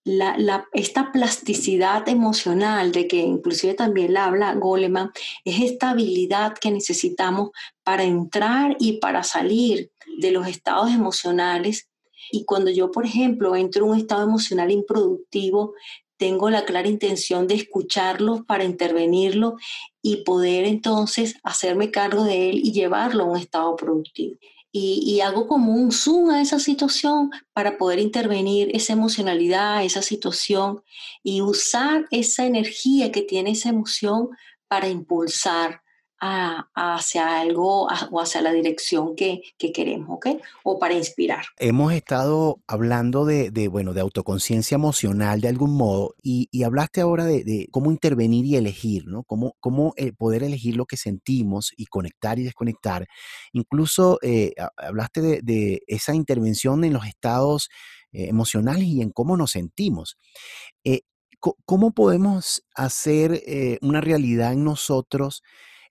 La, 0.04 0.66
esta 0.72 1.12
plasticidad 1.12 2.08
emocional 2.08 2.90
de 2.90 3.06
que 3.06 3.18
inclusive 3.18 3.74
también 3.74 4.12
la 4.12 4.24
habla 4.24 4.54
Goleman, 4.54 5.12
es 5.44 5.60
esta 5.62 5.90
habilidad 5.90 6.54
que 6.58 6.72
necesitamos 6.72 7.50
para 7.84 8.02
entrar 8.02 8.76
y 8.80 8.94
para 8.94 9.22
salir 9.22 9.92
de 10.18 10.32
los 10.32 10.48
estados 10.48 10.90
emocionales. 10.90 11.88
Y 12.32 12.44
cuando 12.44 12.70
yo, 12.70 12.90
por 12.90 13.06
ejemplo, 13.06 13.54
entro 13.54 13.84
en 13.84 13.90
un 13.92 13.98
estado 13.98 14.24
emocional 14.24 14.70
improductivo, 14.72 15.74
tengo 16.22 16.50
la 16.50 16.64
clara 16.64 16.86
intención 16.86 17.48
de 17.48 17.56
escucharlo 17.56 18.44
para 18.44 18.62
intervenirlo 18.62 19.56
y 20.00 20.18
poder 20.18 20.66
entonces 20.66 21.34
hacerme 21.42 21.90
cargo 21.90 22.22
de 22.22 22.48
él 22.48 22.60
y 22.62 22.70
llevarlo 22.70 23.24
a 23.24 23.26
un 23.26 23.38
estado 23.38 23.74
productivo. 23.74 24.36
Y, 24.70 25.20
hago 25.20 25.48
como 25.48 25.74
un 25.74 25.90
zoom 25.90 26.30
a 26.30 26.40
esa 26.40 26.60
situación 26.60 27.32
para 27.52 27.76
poder 27.76 27.98
intervenir 27.98 28.70
esa 28.72 28.92
emocionalidad, 28.92 29.84
esa 29.84 30.00
situación 30.00 30.84
y 31.24 31.40
usar 31.40 32.06
esa 32.12 32.46
energía 32.46 33.10
que 33.10 33.22
tiene 33.22 33.50
esa 33.50 33.70
emoción 33.70 34.28
para 34.68 34.88
impulsar 34.88 35.81
hacia 36.22 37.40
algo 37.40 37.88
o 38.10 38.20
hacia 38.20 38.42
la 38.42 38.52
dirección 38.52 39.16
que, 39.16 39.42
queremos, 39.58 40.08
¿ok? 40.10 40.40
O 40.62 40.78
para 40.78 40.94
inspirar. 40.94 41.44
Hemos 41.58 41.92
estado 41.92 42.60
hablando 42.68 43.24
de, 43.24 43.68
bueno, 43.68 43.92
de 43.92 44.02
autoconciencia 44.02 44.76
emocional 44.76 45.40
de 45.40 45.48
algún 45.48 45.76
modo 45.76 46.14
y, 46.22 46.48
hablaste 46.62 47.00
ahora 47.00 47.24
de, 47.24 47.66
cómo 47.72 47.90
intervenir 47.90 48.44
y 48.44 48.56
elegir, 48.56 49.06
¿no? 49.06 49.24
Cómo, 49.24 49.56
cómo 49.58 49.94
eh, 49.96 50.12
poder 50.12 50.44
elegir 50.44 50.76
lo 50.76 50.86
que 50.86 50.96
sentimos 50.96 51.72
y 51.76 51.86
conectar 51.86 52.38
y 52.38 52.44
desconectar. 52.44 53.08
Incluso 53.52 54.18
eh, 54.22 54.54
hablaste 54.76 55.42
de, 55.42 55.82
esa 55.88 56.14
intervención 56.14 56.84
en 56.84 56.92
los 56.92 57.06
estados 57.06 57.68
eh, 58.12 58.28
emocionales 58.28 58.84
y 58.84 59.02
en 59.02 59.10
cómo 59.10 59.36
nos 59.36 59.50
sentimos. 59.50 60.18
¿Cómo 61.64 61.90
podemos 61.90 62.62
hacer 62.76 63.42
una 63.80 64.00
realidad 64.00 64.52
en 64.52 64.62
nosotros 64.62 65.42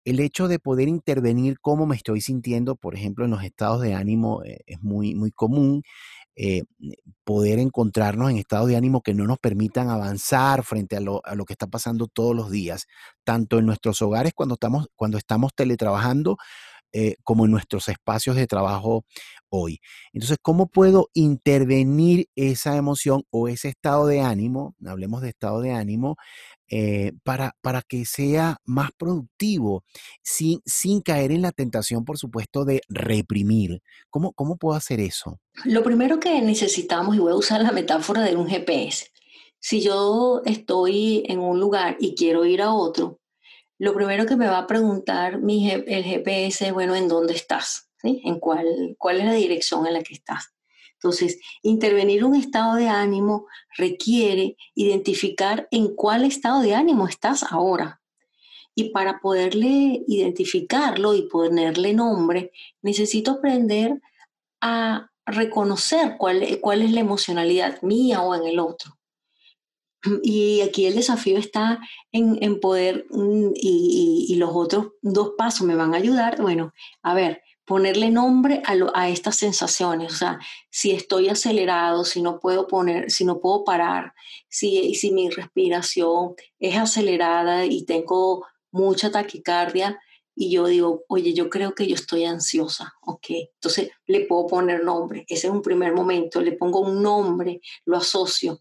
el 0.06 0.20
hecho 0.20 0.48
de 0.48 0.60
poder 0.60 0.88
intervenir 0.88 1.60
cómo 1.60 1.86
me 1.86 1.96
estoy 1.96 2.22
sintiendo, 2.22 2.76
por 2.76 2.96
ejemplo, 2.96 3.26
en 3.26 3.32
los 3.32 3.44
estados 3.44 3.82
de 3.82 3.94
ánimo 3.94 4.44
eh, 4.44 4.60
es 4.66 4.82
muy, 4.82 5.16
muy 5.16 5.32
común. 5.32 5.84
Eh, 6.38 6.64
poder 7.26 7.60
encontrarnos 7.60 8.32
en 8.32 8.38
estados 8.38 8.70
de 8.70 8.78
ánimo 8.78 9.02
que 9.02 9.14
no 9.14 9.26
nos 9.26 9.38
permitan 9.38 9.90
avanzar 9.90 10.64
frente 10.64 10.96
a 10.96 11.02
lo, 11.02 11.22
a 11.26 11.36
lo, 11.36 11.44
que 11.46 11.54
está 11.54 11.68
pasando 11.68 12.08
todos 12.08 12.34
los 12.34 12.50
días, 12.50 12.88
tanto 13.26 13.60
en 13.60 13.66
nuestros 13.66 14.02
hogares 14.02 14.32
cuando 14.34 14.54
estamos, 14.56 14.88
cuando 14.96 15.18
estamos 15.18 15.52
teletrabajando, 15.54 16.38
eh, 16.94 17.16
como 17.24 17.46
en 17.46 17.52
nuestros 17.52 17.88
espacios 17.88 18.36
de 18.36 18.48
trabajo 18.48 19.06
hoy. 19.50 19.80
Entonces, 20.12 20.38
¿cómo 20.42 20.68
puedo 20.68 21.08
intervenir 21.14 22.28
esa 22.36 22.76
emoción 22.76 23.24
o 23.30 23.48
ese 23.48 23.70
estado 23.70 24.08
de 24.08 24.20
ánimo, 24.20 24.76
hablemos 24.86 25.22
de 25.22 25.30
estado 25.30 25.62
de 25.62 25.72
ánimo, 25.72 26.18
eh, 26.74 27.12
para, 27.26 27.54
para 27.62 27.82
que 27.82 28.06
sea 28.06 28.56
más 28.64 28.92
productivo, 28.98 29.84
sin, 30.24 30.62
sin 30.66 31.02
caer 31.02 31.34
en 31.34 31.42
la 31.42 31.52
tentación, 31.52 32.06
por 32.06 32.18
supuesto, 32.18 32.64
de 32.64 32.82
reprimir. 32.88 33.82
¿Cómo, 34.10 34.32
¿Cómo 34.32 34.56
puedo 34.56 34.78
hacer 34.78 35.02
eso? 35.02 35.38
Lo 35.66 35.84
primero 35.84 36.22
que 36.22 36.42
necesitamos, 36.42 37.18
y 37.18 37.20
voy 37.20 37.34
a 37.34 37.36
usar 37.36 37.62
la 37.62 37.74
metáfora 37.74 38.22
de 38.22 38.38
un 38.38 38.48
GPS, 38.48 39.12
si 39.60 39.82
yo 39.82 40.42
estoy 40.46 41.26
en 41.28 41.40
un 41.42 41.60
lugar 41.60 41.98
y 42.00 42.16
quiero 42.16 42.46
ir 42.46 42.62
a 42.62 42.74
otro, 42.74 43.20
lo 43.78 43.94
primero 43.94 44.26
que 44.26 44.38
me 44.38 44.48
va 44.48 44.60
a 44.60 44.68
preguntar 44.68 45.42
mi, 45.42 45.70
el 45.70 46.04
GPS 46.06 46.68
es, 46.68 46.74
bueno, 46.74 46.96
¿en 46.96 47.10
dónde 47.10 47.34
estás? 47.34 47.90
¿En 48.02 48.40
cuál, 48.40 48.96
cuál 48.98 49.20
es 49.20 49.26
la 49.26 49.34
dirección 49.34 49.86
en 49.86 49.94
la 49.94 50.04
que 50.04 50.14
estás? 50.14 50.54
Entonces, 51.04 51.40
intervenir 51.64 52.24
un 52.24 52.36
estado 52.36 52.76
de 52.76 52.88
ánimo 52.88 53.48
requiere 53.76 54.56
identificar 54.76 55.68
en 55.72 55.96
cuál 55.96 56.24
estado 56.26 56.62
de 56.62 56.76
ánimo 56.76 57.08
estás 57.08 57.42
ahora. 57.42 58.02
Y 58.76 58.92
para 58.92 59.20
poderle 59.20 60.04
identificarlo 60.08 61.16
y 61.16 61.24
ponerle 61.24 61.94
nombre, 61.94 62.52
necesito 62.84 63.32
aprender 63.32 64.00
a 64.62 65.10
reconocer 65.26 66.18
cuál, 66.20 66.60
cuál 66.62 66.84
es 66.84 66.92
la 66.92 67.00
emocionalidad 67.00 67.82
mía 67.82 68.22
o 68.22 68.36
en 68.36 68.44
el 68.44 68.60
otro. 68.60 69.00
Y 70.22 70.62
aquí 70.62 70.86
el 70.86 70.96
desafío 70.96 71.40
está 71.40 71.80
en, 72.12 72.60
poder, 72.60 73.08
mm, 73.10 73.54
y, 73.56 74.28
y, 74.30 74.36
los 74.36 74.52
otros 74.54 74.94
dos 75.02 75.32
pasos 75.36 75.66
me 75.66 75.76
van 75.76 75.96
a 75.96 75.98
ayudar, 75.98 76.42
bueno, 76.42 76.74
a 77.02 77.14
ver, 77.16 77.42
ponerle 77.72 78.10
nombre 78.10 78.62
a, 78.66 78.76
a, 78.94 79.08
estas 79.08 79.38
sensaciones, 79.38 80.12
o 80.12 80.16
sea, 80.18 80.40
si 80.70 80.92
estoy 80.92 81.30
acelerado, 81.30 82.04
si 82.04 82.22
no 82.22 82.38
puedo 82.38 82.68
poner, 82.68 83.10
si 83.10 83.24
no 83.24 83.40
puedo 83.40 83.64
parar, 83.64 84.14
si, 84.50 84.94
si 84.94 85.14
mi 85.14 85.30
respiración 85.30 86.36
es 86.60 86.76
acelerada 86.76 87.66
y 87.66 87.86
tengo 87.86 88.46
mucha 88.72 89.10
taquicardia, 89.10 89.98
y 90.36 90.52
yo 90.52 90.68
digo, 90.68 91.06
oye, 91.08 91.34
yo 91.34 91.50
creo 91.50 91.74
que 91.74 91.88
yo 91.88 91.96
estoy 91.96 92.26
ansiosa, 92.26 92.94
ok, 93.04 93.28
entonces 93.30 93.92
le 94.06 94.26
puedo 94.26 94.48
poner 94.48 94.84
nombre, 94.84 95.24
ese 95.30 95.48
es 95.48 95.54
un 95.54 95.62
primer 95.62 95.94
momento, 95.94 96.42
le 96.42 96.52
pongo 96.52 96.82
un 96.82 97.02
nombre, 97.02 97.62
lo 97.86 97.96
asocio, 97.96 98.60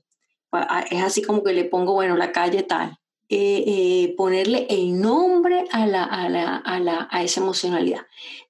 es 0.89 1.03
así 1.03 1.21
como 1.21 1.43
que 1.43 1.53
le 1.53 1.65
pongo, 1.65 1.95
bueno, 1.95 2.17
la 2.17 2.31
calle 2.31 2.63
tal, 2.63 2.97
eh, 3.33 3.63
eh, 3.65 4.15
ponerle 4.17 4.67
el 4.69 5.01
nombre 5.01 5.65
a, 5.71 5.87
la, 5.87 6.03
a, 6.03 6.29
la, 6.29 6.57
a, 6.57 6.81
la, 6.81 7.09
a 7.13 7.23
esa 7.23 7.41
emocionalidad. 7.41 8.01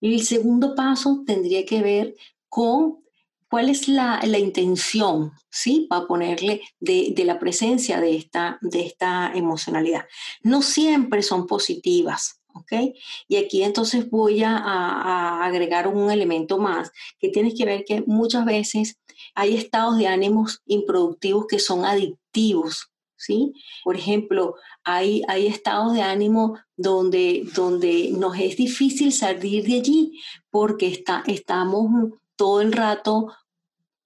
Y 0.01 0.14
el 0.14 0.23
segundo 0.23 0.75
paso 0.75 1.23
tendría 1.27 1.66
que 1.66 1.83
ver 1.83 2.16
con 2.49 3.01
cuál 3.51 3.69
es 3.69 3.88
la, 3.88 4.21
la 4.25 4.38
intención, 4.38 5.33
¿sí? 5.51 5.87
Para 5.90 6.07
ponerle 6.07 6.62
de, 6.79 7.12
de, 7.14 7.25
la 7.25 7.38
presencia 7.38 8.01
de 8.01 8.16
esta, 8.16 8.59
de 8.62 8.87
esta 8.87 9.33
emocionalidad. 9.35 10.07
No 10.43 10.62
siempre 10.62 11.23
son 11.23 11.47
positivas, 11.47 12.40
¿ok? 12.55 12.95
Y 13.29 13.37
aquí 13.37 13.62
entonces 13.62 14.09
voy 14.09 14.45
a, 14.45 14.57
a, 14.57 15.45
agregar 15.45 15.88
un 15.88 16.11
elemento 16.11 16.59
más 16.59 16.90
que 17.19 17.29
tienes 17.29 17.53
que 17.55 17.66
ver 17.66 17.85
que 17.85 18.03
muchas 18.07 18.47
veces 18.47 18.99
hay 19.35 19.57
estados 19.57 19.99
de 19.99 20.07
ánimos 20.07 20.62
improductivos 20.64 21.47
que 21.47 21.59
son 21.59 21.85
adictivos, 21.85 22.89
¿sí? 23.20 23.52
Por 23.85 23.96
ejemplo, 23.96 24.54
hay, 24.83 25.22
hay 25.28 25.46
estados 25.46 25.92
de 25.92 26.02
ánimo 26.02 26.59
donde, 26.76 27.46
donde 27.54 28.11
nos 28.12 28.38
es 28.38 28.56
difícil 28.56 29.12
salir 29.12 29.66
de 29.66 29.74
allí 29.74 30.20
porque 30.50 30.88
está, 30.88 31.22
estamos 31.26 32.14
todo 32.37 32.62
el 32.62 32.72
rato 32.72 33.28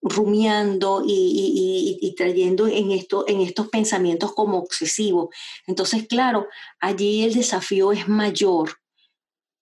rumiando 0.02 1.02
y, 1.06 2.14
trayendo 2.16 2.66
en, 2.66 2.90
esto, 2.90 3.24
en 3.26 3.40
estos 3.40 3.68
pensamientos 3.68 4.34
como 4.34 4.58
obsesivos. 4.58 5.34
Entonces, 5.66 6.06
claro, 6.06 6.46
allí 6.78 7.24
el 7.24 7.32
desafío 7.32 7.92
es 7.92 8.06
mayor, 8.06 8.78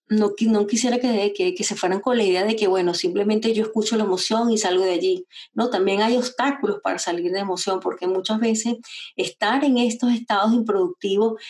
no, 0.09 0.33
no 0.41 0.67
quisiera 0.67 0.99
que, 0.99 1.33
que, 1.33 1.63
se 1.63 1.75
fueran 1.75 2.01
con 2.01 2.17
la 2.17 2.23
idea 2.23 2.43
de 2.43 2.55
que, 2.55 2.67
bueno, 2.67 2.93
simplemente 2.93 3.53
yo 3.53 3.63
escucho 3.63 3.95
la 3.95 4.03
emoción 4.03 4.51
y 4.51 4.57
salgo 4.57 4.83
de 4.83 4.91
allí. 4.91 5.25
No, 5.53 5.69
también 5.69 6.01
hay 6.01 6.17
obstáculos 6.17 6.79
para 6.83 6.99
salir 6.99 7.31
de 7.31 7.39
emoción, 7.39 7.79
porque 7.79 8.07
muchas 8.07 8.39
veces 8.39 8.75
estar 9.15 9.63
en 9.63 9.77
estos 9.77 10.11
estados 10.11 10.53
improductivos 10.53 11.41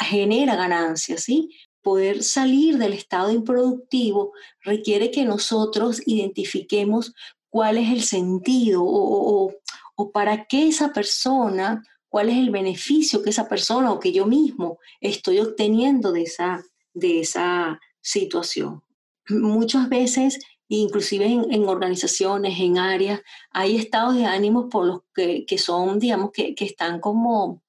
genera 0.00 0.56
ganancias, 0.56 1.22
¿sí? 1.22 1.50
Poder 1.82 2.22
salir 2.22 2.78
del 2.78 2.92
estado 2.92 3.30
improductivo 3.30 4.32
requiere 4.62 5.10
que 5.10 5.24
nosotros 5.24 6.02
identifiquemos 6.06 7.14
cuál 7.48 7.78
es 7.78 7.90
el 7.90 8.02
sentido 8.02 8.82
o, 8.82 9.46
o, 9.46 9.54
o 9.94 10.10
para 10.10 10.46
qué 10.46 10.68
esa 10.68 10.92
persona, 10.92 11.82
cuál 12.08 12.28
es 12.28 12.36
el 12.36 12.50
beneficio 12.50 13.22
que 13.22 13.30
esa 13.30 13.48
persona 13.48 13.92
o 13.92 14.00
que 14.00 14.12
yo 14.12 14.26
mismo 14.26 14.78
estoy 15.00 15.38
obteniendo 15.38 16.12
de 16.12 16.22
esa, 16.22 16.64
de 16.92 17.20
esa 17.20 17.80
situación. 18.06 18.82
Muchas 19.28 19.88
veces, 19.88 20.38
inclusive 20.68 21.26
en, 21.26 21.68
organizaciones, 21.68 22.58
en 22.60 22.78
áreas, 22.78 23.20
hay 23.50 23.76
estados 23.76 24.14
de 24.14 24.26
ánimo 24.26 24.68
por 24.68 24.86
los 24.86 25.00
que, 25.14 25.44
que 25.44 25.58
son, 25.58 25.98
digamos, 25.98 26.30
que, 26.32 26.54
que, 26.54 26.64
están 26.64 27.00
como 27.00 27.62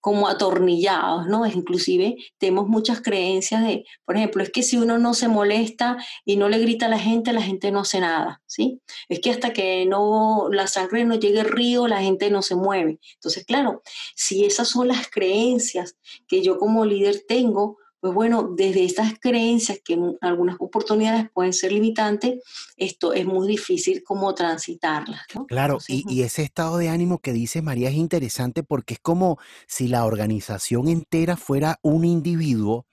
como 0.00 0.26
atornillados, 0.26 1.26
¿no? 1.28 1.46
Inclusive 1.46 2.16
tenemos 2.38 2.66
muchas 2.66 3.00
creencias 3.00 3.62
de, 3.62 3.84
por 4.04 4.16
ejemplo, 4.16 4.42
es 4.42 4.50
que 4.50 4.64
si 4.64 4.76
uno 4.76 4.98
no 4.98 5.14
se 5.14 5.28
molesta 5.28 5.96
y 6.24 6.36
no 6.36 6.48
le 6.48 6.58
grita 6.58 6.86
a 6.86 6.88
la 6.88 6.98
gente, 6.98 7.32
la 7.32 7.42
gente 7.42 7.70
no 7.70 7.80
hace 7.80 8.00
nada, 8.00 8.42
¿sí? 8.46 8.80
Es 9.08 9.20
que 9.20 9.30
hasta 9.30 9.52
que 9.52 9.86
no 9.86 10.48
la 10.50 10.66
sangre 10.66 11.04
no 11.04 11.14
llegue 11.14 11.40
al 11.40 11.50
río, 11.50 11.86
la 11.86 12.00
gente 12.00 12.30
no 12.30 12.42
se 12.42 12.56
mueve. 12.56 12.98
Entonces, 13.14 13.44
claro, 13.44 13.82
si 14.16 14.44
esas 14.44 14.68
son 14.68 14.88
las 14.88 15.08
creencias 15.08 15.96
que 16.26 16.42
yo 16.42 16.58
como 16.58 16.84
líder 16.84 17.22
tengo, 17.28 17.78
pues 18.00 18.14
bueno, 18.14 18.54
desde 18.56 18.84
estas 18.84 19.18
creencias 19.18 19.80
que 19.84 19.94
en 19.94 20.16
algunas 20.20 20.56
oportunidades 20.60 21.28
pueden 21.32 21.52
ser 21.52 21.72
limitantes, 21.72 22.40
esto 22.76 23.12
es 23.12 23.26
muy 23.26 23.48
difícil 23.48 24.02
como 24.04 24.34
transitarlas. 24.34 25.22
Claro, 25.48 25.78
y, 25.88 26.22
ese 26.22 26.42
estado 26.42 26.78
de 26.78 26.88
ánimo 26.88 27.18
que 27.18 27.32
dice 27.32 27.62
María 27.62 27.88
es 27.88 27.96
interesante 27.96 28.62
porque 28.62 28.94
es 28.94 29.00
como 29.00 29.38
si 29.66 29.88
la 29.88 30.04
organización 30.04 30.88
entera 30.88 31.36
fuera 31.36 31.78
un 31.82 32.04
individuo 32.04 32.86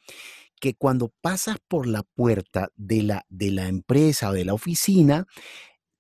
que 0.59 0.73
cuando 0.73 1.11
pasas 1.21 1.57
por 1.67 1.85
la 1.85 2.03
puerta 2.03 2.69
de 2.75 3.03
la, 3.03 3.25
de 3.29 3.51
la 3.51 3.67
empresa 3.67 4.29
o 4.29 4.33
de 4.33 4.45
la 4.45 4.53
oficina, 4.53 5.27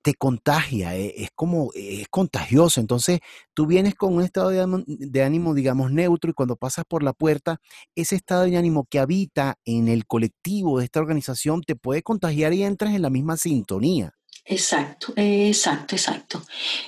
te 0.05 0.13
contagia, 0.13 0.95
e, 0.95 1.23
es 1.23 1.29
como, 1.33 1.71
es 1.73 2.07
contagioso. 2.09 2.79
Entonces, 2.79 3.21
tú 3.55 3.65
vienes 3.65 3.95
con 3.95 4.13
un 4.13 4.21
estado 4.21 4.49
de 4.51 5.23
ánimo, 5.23 5.55
digamos, 5.55 5.91
neutro 5.91 6.29
y 6.29 6.33
cuando 6.35 6.55
pasas 6.57 6.85
por 6.87 7.01
la 7.01 7.11
puerta, 7.13 7.57
ese 7.95 8.15
estado 8.15 8.43
de 8.43 8.55
ánimo 8.55 8.85
que 8.87 8.99
habita 8.99 9.55
en 9.65 9.87
el 9.87 10.05
colectivo 10.05 10.77
de 10.77 10.85
esta 10.85 10.99
organización 10.99 11.61
te 11.63 11.75
puede 11.75 12.03
contagiar 12.03 12.53
y 12.53 12.63
entras 12.63 12.93
en 12.93 13.01
la 13.01 13.09
misma 13.09 13.35
sintonía. 13.35 14.13
Exacto, 14.47 15.11
exacto, 15.15 15.95
exacto. 15.95 16.41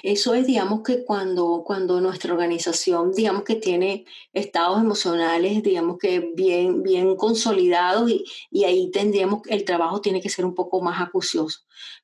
Eso 0.03 0.35
es, 0.35 0.45
digamos, 0.45 0.83
que 0.83 1.03
cuando, 1.03 1.63
cuando 1.65 1.99
nuestra 1.99 2.31
organización, 2.33 3.13
digamos, 3.13 3.43
que 3.43 3.55
tiene 3.55 4.05
estados 4.31 4.79
emocionales, 4.79 5.63
digamos, 5.63 5.97
que 5.97 6.19
bien, 6.35 6.83
bien 6.83 7.15
consolidados 7.15 8.11
y, 8.11 8.23
y 8.51 8.65
ahí 8.65 8.91
tendríamos, 8.91 9.41
el 9.47 9.65
trabajo 9.65 10.01
tiene 10.01 10.21
que 10.21 10.29
ser 10.29 10.45
un 10.45 10.53
poco 10.53 10.81
más 10.83 11.01
acucioso. 11.01 11.61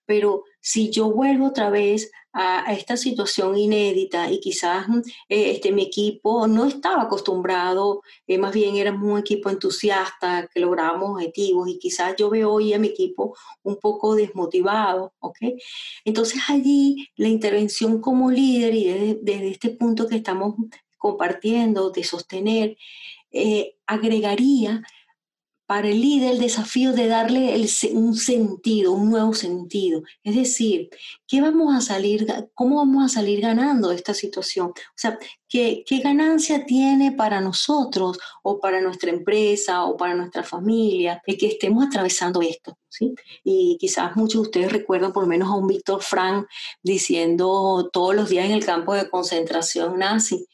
Pero 0.07 0.43
si 0.59 0.89
yo 0.89 1.11
vuelvo 1.11 1.47
otra 1.47 1.69
vez 1.69 2.09
a, 2.33 2.73
esta 2.73 2.97
situación 2.97 3.57
inédita 3.57 4.31
y 4.31 4.39
quizás 4.39 4.87
mm, 4.89 4.99
eh, 5.29 5.51
este, 5.51 5.71
mi 5.71 5.83
equipo 5.83 6.47
no 6.47 6.65
estaba 6.65 7.03
acostumbrado, 7.03 8.01
eh, 8.27 8.37
más 8.37 8.53
bien 8.53 8.75
éramos 8.75 9.03
un 9.09 9.19
equipo 9.19 9.49
entusiasta, 9.49 10.49
que 10.53 10.59
lográbamos 10.59 11.11
objetivos 11.11 11.69
y 11.69 11.77
quizás 11.77 12.15
yo 12.17 12.29
veo 12.29 12.51
hoy 12.51 12.73
a 12.73 12.79
mi 12.79 12.87
equipo 12.89 13.35
un 13.61 13.77
poco 13.77 14.15
desmotivado, 14.15 15.13
¿ok? 15.19 15.37
Entonces 16.03 16.41
allí 16.49 17.07
la 17.15 17.29
intervención 17.29 18.01
como 18.01 18.31
líder 18.31 18.73
y 18.73 18.85
desde, 18.85 19.19
desde 19.21 19.47
este 19.49 19.69
punto 19.69 20.07
que 20.07 20.15
estamos 20.17 20.55
compartiendo, 20.97 21.91
de 21.91 22.03
sostener, 22.03 22.77
eh, 23.31 23.75
agregaría 23.85 24.83
para 25.73 25.89
el 25.89 26.01
líder 26.01 26.33
el 26.33 26.39
desafío 26.39 26.93
de 26.93 27.07
darle 27.07 27.59
un 27.93 28.15
sentido, 28.15 28.91
un 28.91 29.09
nuevo 29.09 29.33
sentido. 29.33 30.03
Es 30.23 30.35
decir, 30.35 30.91
¿qué 31.27 31.41
vamos 31.41 31.73
a 31.73 31.81
salir, 31.81 32.27
¿cómo 32.53 32.75
vamos 32.75 33.03
a 33.03 33.09
salir 33.09 33.41
ganando 33.41 33.91
esta 33.91 34.13
situación? 34.13 34.67
O 34.67 34.95
sea, 34.95 35.17
¿qué, 35.49 35.83
¿qué, 35.83 35.97
ganancia 35.97 36.63
tiene 36.67 37.13
para 37.13 37.41
nosotros 37.41 38.19
o 38.43 38.59
para 38.59 38.81
nuestra 38.81 39.09
empresa 39.09 39.85
o 39.85 39.97
para 39.97 40.13
nuestra 40.13 40.43
familia 40.43 41.19
el 41.25 41.39
que 41.39 41.47
estemos 41.47 41.87
atravesando 41.87 42.43
esto? 42.43 42.77
¿sí? 42.87 43.15
Y 43.43 43.75
quizás 43.79 44.15
muchos 44.15 44.43
de 44.43 44.47
ustedes 44.49 44.71
recuerdan 44.71 45.11
por 45.11 45.23
lo 45.23 45.29
menos 45.29 45.49
a 45.49 45.55
un 45.55 45.65
Víctor 45.65 46.03
Frank 46.03 46.45
diciendo 46.83 47.89
todos 47.91 48.13
los 48.13 48.29
días 48.29 48.45
en 48.45 48.51
el 48.51 48.63
campo 48.63 48.93
de 48.93 49.09
concentración 49.09 49.97
nazi. 49.97 50.45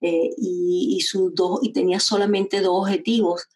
Eh, 0.00 0.34
y, 0.36 1.00
sus 1.00 1.34
dos, 1.34 1.60
y 1.62 1.72
tenía 1.72 1.98
solamente 1.98 2.60
dos 2.60 2.82
objetivos, 2.82 3.48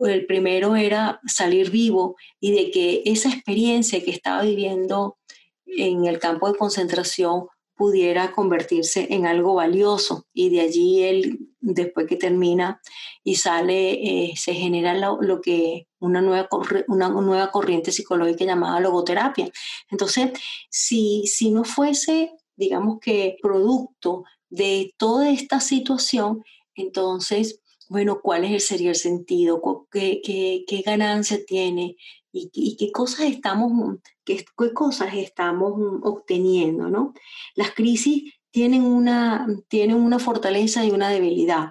el 0.00 0.26
primero 0.26 0.76
era 0.76 1.20
salir 1.26 1.70
vivo 1.70 2.16
y 2.40 2.52
de 2.52 2.70
que 2.70 3.02
esa 3.06 3.28
experiencia 3.28 4.02
que 4.02 4.10
estaba 4.10 4.42
viviendo 4.42 5.18
en 5.66 6.04
el 6.04 6.18
campo 6.18 6.50
de 6.50 6.58
concentración 6.58 7.46
pudiera 7.76 8.32
convertirse 8.32 9.08
en 9.10 9.26
algo 9.26 9.54
valioso. 9.54 10.26
Y 10.32 10.50
de 10.50 10.60
allí 10.60 11.02
él 11.02 11.48
después 11.60 12.06
que 12.06 12.16
termina 12.16 12.80
y 13.24 13.36
sale 13.36 13.92
eh, 13.92 14.34
se 14.36 14.54
genera 14.54 14.94
lo, 14.94 15.40
que 15.40 15.88
una 15.98 16.20
nueva, 16.20 16.48
una 16.88 17.08
nueva 17.08 17.50
corriente 17.50 17.90
psicológica 17.90 18.44
llamada 18.44 18.80
logoterapia. 18.80 19.50
Entonces 19.90 20.32
si, 20.70 21.26
si 21.26 21.50
no 21.50 21.64
fuese 21.64 22.32
digamos 22.56 23.00
que 23.00 23.36
producto 23.42 24.24
de 24.48 24.94
toda 24.96 25.30
esta 25.30 25.58
situación 25.58 26.44
entonces 26.76 27.60
bueno, 27.88 28.20
cuál 28.22 28.60
sería 28.60 28.90
el 28.90 28.96
sentido, 28.96 29.86
qué, 29.90 30.20
qué, 30.22 30.82
ganancia 30.84 31.38
tiene 31.46 31.96
y, 32.32 32.76
qué 32.76 32.90
cosas 32.92 33.26
estamos, 33.26 33.98
qué, 34.24 34.44
cosas 34.74 35.14
estamos 35.14 35.72
obteniendo, 36.02 36.88
¿no? 36.88 37.14
Las 37.54 37.72
crisis 37.72 38.34
tienen 38.50 38.84
una, 38.84 39.46
tienen 39.68 39.96
una 39.96 40.18
fortaleza 40.18 40.84
y 40.84 40.90
una 40.90 41.08
debilidad. 41.08 41.70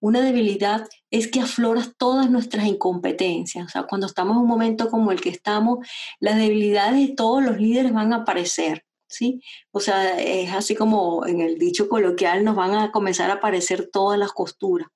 Una 0.00 0.20
debilidad 0.20 0.86
es 1.10 1.28
que 1.28 1.40
afloras 1.40 1.94
todas 1.96 2.30
nuestras 2.30 2.66
incompetencias. 2.66 3.66
O 3.66 3.68
sea, 3.68 3.82
cuando 3.84 4.06
estamos 4.06 4.36
en 4.36 4.42
un 4.42 4.48
momento 4.48 4.90
como 4.90 5.10
el 5.10 5.20
que 5.20 5.30
estamos, 5.30 5.78
las 6.20 6.36
debilidades 6.36 7.08
de 7.08 7.14
todos 7.14 7.42
los 7.42 7.58
líderes 7.58 7.92
van 7.92 8.12
a 8.12 8.16
aparecer. 8.16 8.84
¿sí? 9.08 9.40
O 9.72 9.80
sea, 9.80 10.20
es 10.20 10.52
así 10.52 10.74
como 10.74 11.26
en 11.26 11.40
el 11.40 11.58
dicho 11.58 11.88
coloquial 11.88 12.44
nos 12.44 12.56
van 12.56 12.74
a 12.74 12.92
comenzar 12.92 13.30
a 13.30 13.34
aparecer 13.34 13.88
todas 13.90 14.18
las 14.18 14.32
costuras. 14.32 14.88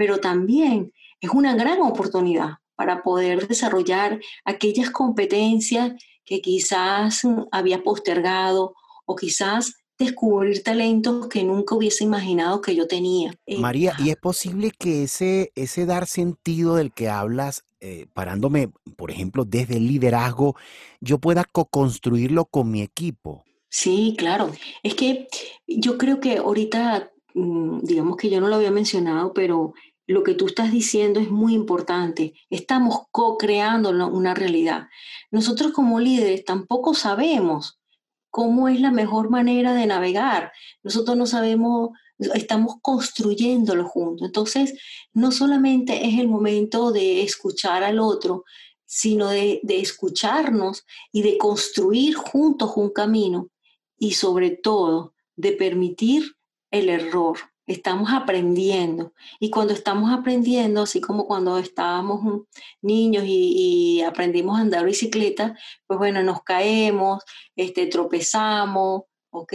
Pero 0.00 0.16
también 0.16 0.94
es 1.20 1.28
una 1.28 1.54
gran 1.54 1.82
oportunidad 1.82 2.52
para 2.74 3.02
poder 3.02 3.46
desarrollar 3.46 4.18
aquellas 4.46 4.88
competencias 4.88 5.92
que 6.24 6.40
quizás 6.40 7.20
había 7.52 7.82
postergado 7.82 8.72
o 9.04 9.14
quizás 9.14 9.74
descubrir 9.98 10.62
talentos 10.62 11.28
que 11.28 11.44
nunca 11.44 11.74
hubiese 11.74 12.04
imaginado 12.04 12.62
que 12.62 12.74
yo 12.74 12.86
tenía. 12.86 13.34
Eh, 13.44 13.58
María, 13.58 13.92
¿y 13.98 14.08
es 14.08 14.16
posible 14.16 14.70
que 14.70 15.02
ese, 15.02 15.52
ese 15.54 15.84
dar 15.84 16.06
sentido 16.06 16.76
del 16.76 16.94
que 16.94 17.10
hablas, 17.10 17.66
eh, 17.80 18.06
parándome, 18.14 18.70
por 18.96 19.10
ejemplo, 19.10 19.44
desde 19.44 19.76
el 19.76 19.86
liderazgo, 19.86 20.56
yo 21.02 21.18
pueda 21.18 21.44
co-construirlo 21.44 22.46
con 22.46 22.70
mi 22.70 22.80
equipo? 22.80 23.44
Sí, 23.68 24.14
claro. 24.16 24.50
Es 24.82 24.94
que 24.94 25.28
yo 25.66 25.98
creo 25.98 26.20
que 26.20 26.38
ahorita, 26.38 27.10
mm, 27.34 27.80
digamos 27.82 28.16
que 28.16 28.30
yo 28.30 28.40
no 28.40 28.48
lo 28.48 28.56
había 28.56 28.70
mencionado, 28.70 29.34
pero 29.34 29.74
lo 30.10 30.24
que 30.24 30.34
tú 30.34 30.46
estás 30.46 30.72
diciendo 30.72 31.20
es 31.20 31.30
muy 31.30 31.54
importante. 31.54 32.34
Estamos 32.50 33.02
co-creando 33.12 33.90
una 33.90 34.34
realidad. 34.34 34.88
Nosotros 35.30 35.70
como 35.70 36.00
líderes 36.00 36.44
tampoco 36.44 36.94
sabemos 36.94 37.80
cómo 38.28 38.68
es 38.68 38.80
la 38.80 38.90
mejor 38.90 39.30
manera 39.30 39.72
de 39.72 39.86
navegar. 39.86 40.50
Nosotros 40.82 41.16
no 41.16 41.26
sabemos, 41.26 41.90
estamos 42.34 42.78
construyéndolo 42.82 43.84
juntos. 43.86 44.26
Entonces, 44.26 44.74
no 45.12 45.30
solamente 45.30 46.04
es 46.08 46.18
el 46.18 46.26
momento 46.26 46.90
de 46.90 47.22
escuchar 47.22 47.84
al 47.84 48.00
otro, 48.00 48.44
sino 48.84 49.28
de, 49.28 49.60
de 49.62 49.78
escucharnos 49.78 50.84
y 51.12 51.22
de 51.22 51.38
construir 51.38 52.16
juntos 52.16 52.72
un 52.74 52.90
camino 52.90 53.48
y 53.96 54.14
sobre 54.14 54.50
todo 54.50 55.14
de 55.36 55.52
permitir 55.52 56.34
el 56.72 56.88
error 56.88 57.38
estamos 57.66 58.10
aprendiendo. 58.12 59.12
Y 59.38 59.50
cuando 59.50 59.72
estamos 59.72 60.10
aprendiendo, 60.12 60.82
así 60.82 61.00
como 61.00 61.26
cuando 61.26 61.58
estábamos 61.58 62.44
niños 62.82 63.24
y, 63.26 64.02
aprendimos 64.02 64.58
a 64.58 64.62
andar 64.62 64.84
bicicleta, 64.86 65.56
pues 65.86 65.98
bueno, 65.98 66.22
nos 66.22 66.42
caemos, 66.42 67.22
este, 67.56 67.86
tropezamos, 67.86 69.02
¿ok? 69.30 69.52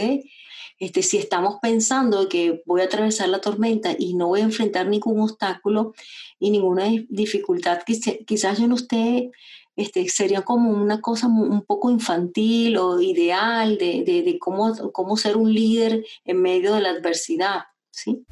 Este, 0.78 1.02
si 1.02 1.18
estamos 1.18 1.56
pensando 1.60 2.28
que 2.28 2.62
voy 2.66 2.82
a 2.82 2.84
atravesar 2.84 3.28
la 3.28 3.40
tormenta 3.40 3.94
y 3.98 4.14
no 4.14 4.28
voy 4.28 4.40
a 4.40 4.44
enfrentar 4.44 4.86
ningún 4.88 5.20
obstáculo 5.20 5.94
y 6.38 6.50
ninguna 6.50 6.84
dificultad, 7.08 7.80
quizás 8.26 8.58
yo 8.58 8.68
no 8.68 8.76
esté, 8.76 9.30
este, 9.74 10.08
sería 10.08 10.42
como 10.42 10.70
una 10.70 11.00
cosa 11.00 11.28
un 11.28 11.62
poco 11.64 11.90
infantil 11.90 12.76
o 12.78 13.00
ideal 13.00 13.78
de, 13.78 14.04
de, 14.04 14.22
de 14.22 14.38
cómo, 14.38 14.74
cómo 14.92 15.16
ser 15.16 15.36
un 15.36 15.52
líder 15.52 16.04
en 16.24 16.42
medio 16.42 16.74
de 16.74 16.80
la 16.82 16.90
adversidad. 16.90 17.64
¿Sí? 17.96 18.26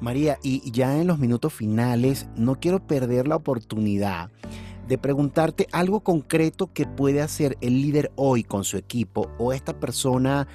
María, 0.00 0.38
y 0.42 0.70
ya 0.70 1.00
en 1.00 1.08
los 1.08 1.18
minutos 1.18 1.52
finales, 1.52 2.28
no 2.36 2.60
quiero 2.60 2.86
perder 2.86 3.26
la 3.26 3.36
oportunidad 3.36 4.30
de 4.86 4.98
preguntarte 4.98 5.66
algo 5.72 6.00
concreto 6.00 6.72
que 6.72 6.86
puede 6.86 7.20
hacer 7.22 7.56
el 7.60 7.82
líder 7.82 8.12
hoy 8.14 8.44
con 8.44 8.62
su 8.62 8.76
equipo 8.76 9.30
o 9.38 9.52
esta 9.52 9.80
persona 9.80 10.46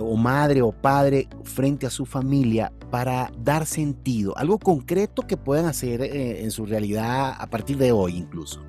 o 0.00 0.16
madre 0.16 0.62
o 0.62 0.72
padre 0.72 1.28
frente 1.42 1.86
a 1.86 1.90
su 1.90 2.06
familia 2.06 2.72
para 2.90 3.30
dar 3.38 3.66
sentido, 3.66 4.36
algo 4.36 4.58
concreto 4.58 5.22
que 5.22 5.36
puedan 5.36 5.66
hacer 5.66 6.00
eh, 6.02 6.42
en 6.42 6.50
su 6.50 6.64
realidad 6.66 7.34
a 7.38 7.46
partir 7.48 7.76
de 7.76 7.92
hoy 7.92 8.16
incluso. 8.16 8.60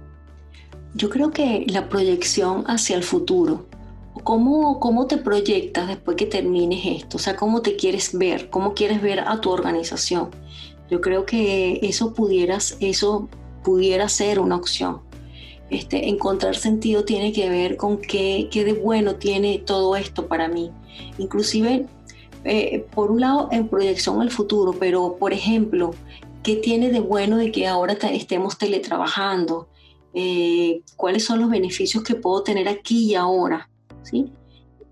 Yo 0.93 1.09
creo 1.09 1.31
que 1.31 1.65
la 1.67 1.89
proyección 1.89 2.63
hacia 2.67 2.95
el 2.95 3.03
futuro, 3.03 3.65
¿cómo, 4.23 4.79
cómo 4.79 5.07
te 5.07 5.17
proyectas 5.17 5.87
después 5.87 6.15
que 6.15 6.25
termines 6.25 6.85
esto? 6.85 7.17
O 7.17 7.19
sea, 7.19 7.35
¿cómo 7.35 7.61
te 7.61 7.75
quieres 7.75 8.17
ver? 8.17 8.49
¿Cómo 8.49 8.73
quieres 8.73 9.01
ver 9.01 9.19
a 9.19 9.41
tu 9.41 9.49
organización? 9.49 10.29
Yo 10.89 11.01
creo 11.01 11.25
que 11.25 11.79
eso, 11.83 12.13
pudieras, 12.13 12.77
eso 12.79 13.27
pudiera 13.63 14.07
ser 14.07 14.39
una 14.39 14.55
opción. 14.55 15.01
Este, 15.69 16.09
encontrar 16.09 16.55
sentido 16.55 17.05
tiene 17.05 17.33
que 17.33 17.49
ver 17.49 17.75
con 17.75 17.97
qué, 17.97 18.49
qué 18.51 18.63
de 18.63 18.73
bueno 18.73 19.15
tiene 19.15 19.59
todo 19.59 19.95
esto 19.95 20.27
para 20.27 20.47
mí. 20.47 20.71
Inclusive, 21.17 21.87
eh, 22.43 22.85
por 22.93 23.09
un 23.09 23.21
lado, 23.21 23.49
en 23.51 23.67
proyección 23.67 24.21
al 24.21 24.29
futuro, 24.29 24.75
pero 24.79 25.17
por 25.17 25.33
ejemplo, 25.33 25.95
¿qué 26.43 26.55
tiene 26.57 26.91
de 26.91 26.99
bueno 26.99 27.37
de 27.37 27.51
que 27.51 27.65
ahora 27.65 27.93
estemos 27.93 28.57
teletrabajando? 28.59 29.67
Eh, 30.13 30.81
¿Cuáles 30.95 31.25
son 31.25 31.41
los 31.41 31.49
beneficios 31.49 32.03
que 32.03 32.15
puedo 32.15 32.43
tener 32.43 32.67
aquí 32.67 33.11
y 33.11 33.15
ahora? 33.15 33.67
¿Sí? 34.03 34.31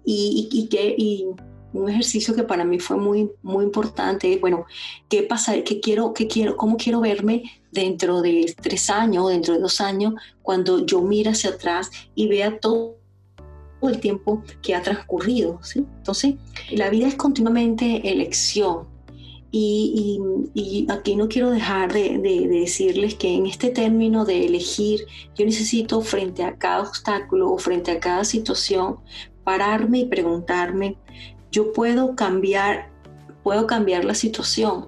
Y, 0.04 0.50
y, 0.52 1.28
un 1.74 1.90
ejercicio 1.90 2.36
que 2.36 2.44
para 2.44 2.66
mí 2.66 2.80
fue 2.80 2.98
muy, 2.98 3.32
muy 3.42 3.64
importante, 3.64 4.38
bueno, 4.38 4.66
¿qué 5.10 5.24
pasa? 5.24 5.54
¿Qué 5.64 5.80
quiero, 5.80 6.14
qué 6.14 6.28
quiero, 6.28 6.56
¿Cómo 6.56 6.78
quiero 6.78 7.00
verme 7.00 7.44
dentro 7.74 8.22
de 8.22 8.56
tres 8.62 8.90
años 8.90 9.30
dentro 9.30 9.56
de 9.56 9.60
dos 9.60 9.82
años 9.82 10.14
cuando 10.42 10.86
yo 10.86 11.02
mire 11.02 11.32
hacia 11.32 11.52
atrás 11.52 11.90
y 12.16 12.28
vea 12.28 12.60
todo 12.60 12.98
el 13.82 14.00
tiempo 14.00 14.44
que 14.62 14.76
ha 14.76 14.82
transcurrido. 14.82 15.60
¿sí? 15.64 15.86
Entonces, 15.98 16.36
la 16.72 16.90
vida 16.90 17.08
es 17.08 17.16
continuamente 17.16 18.10
elección. 18.10 18.88
Y, 19.56 20.20
aquí 20.90 21.16
no 21.16 21.28
quiero 21.28 21.52
dejar 21.52 21.94
de, 21.94 22.18
decirles 22.50 23.14
que 23.14 23.36
en 23.36 23.46
este 23.46 23.70
término 23.70 24.26
de 24.26 24.48
elegir, 24.48 25.06
yo 25.36 25.46
necesito 25.46 26.02
frente 26.02 26.44
a 26.44 26.56
cada 26.58 26.82
obstáculo 26.82 27.52
o 27.52 27.60
frente 27.60 27.92
a 27.92 28.00
cada 28.00 28.26
situación, 28.26 28.98
pararme 29.44 30.00
y 30.00 30.06
preguntarme, 30.06 30.98
yo 31.52 31.72
puedo 31.72 32.16
cambiar, 32.16 32.90
puedo 33.44 33.68
cambiar 33.68 34.06
la 34.06 34.16
situación. 34.16 34.88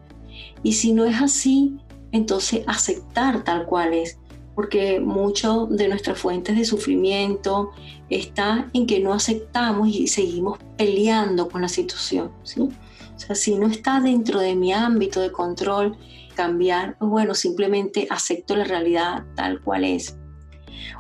Y 0.64 0.74
si 0.74 0.94
no 0.94 1.06
es 1.06 1.22
así, 1.22 1.78
entonces 2.16 2.64
aceptar 2.68 3.44
tal 3.44 3.66
cual 3.66 3.94
es 3.94 4.18
porque 4.56 5.02
mucho 5.02 5.68
de 5.70 5.90
nuestras 5.90 6.18
fuentes 6.18 6.56
de 6.56 6.64
sufrimiento 6.64 7.72
está 8.10 8.70
en 8.74 8.88
que 8.88 9.02
no 9.02 9.14
aceptamos 9.14 9.90
y 9.90 10.08
seguimos 10.08 10.60
peleando 10.78 11.50
con 11.50 11.62
la 11.62 11.68
situación. 11.68 12.32
¿sí? 12.44 12.62
O 12.62 13.20
sea, 13.20 13.36
si 13.36 13.56
no 13.56 13.68
está 13.68 14.00
dentro 14.00 14.40
de 14.40 14.56
mi 14.56 14.72
ámbito 14.72 15.20
de 15.20 15.32
control, 15.32 15.98
cambiar, 16.36 16.98
bueno, 17.00 17.36
simplemente 17.36 18.08
acepto 18.10 18.56
la 18.56 18.64
realidad 18.64 19.26
tal 19.36 19.62
cual 19.62 19.84
es. 19.84 20.18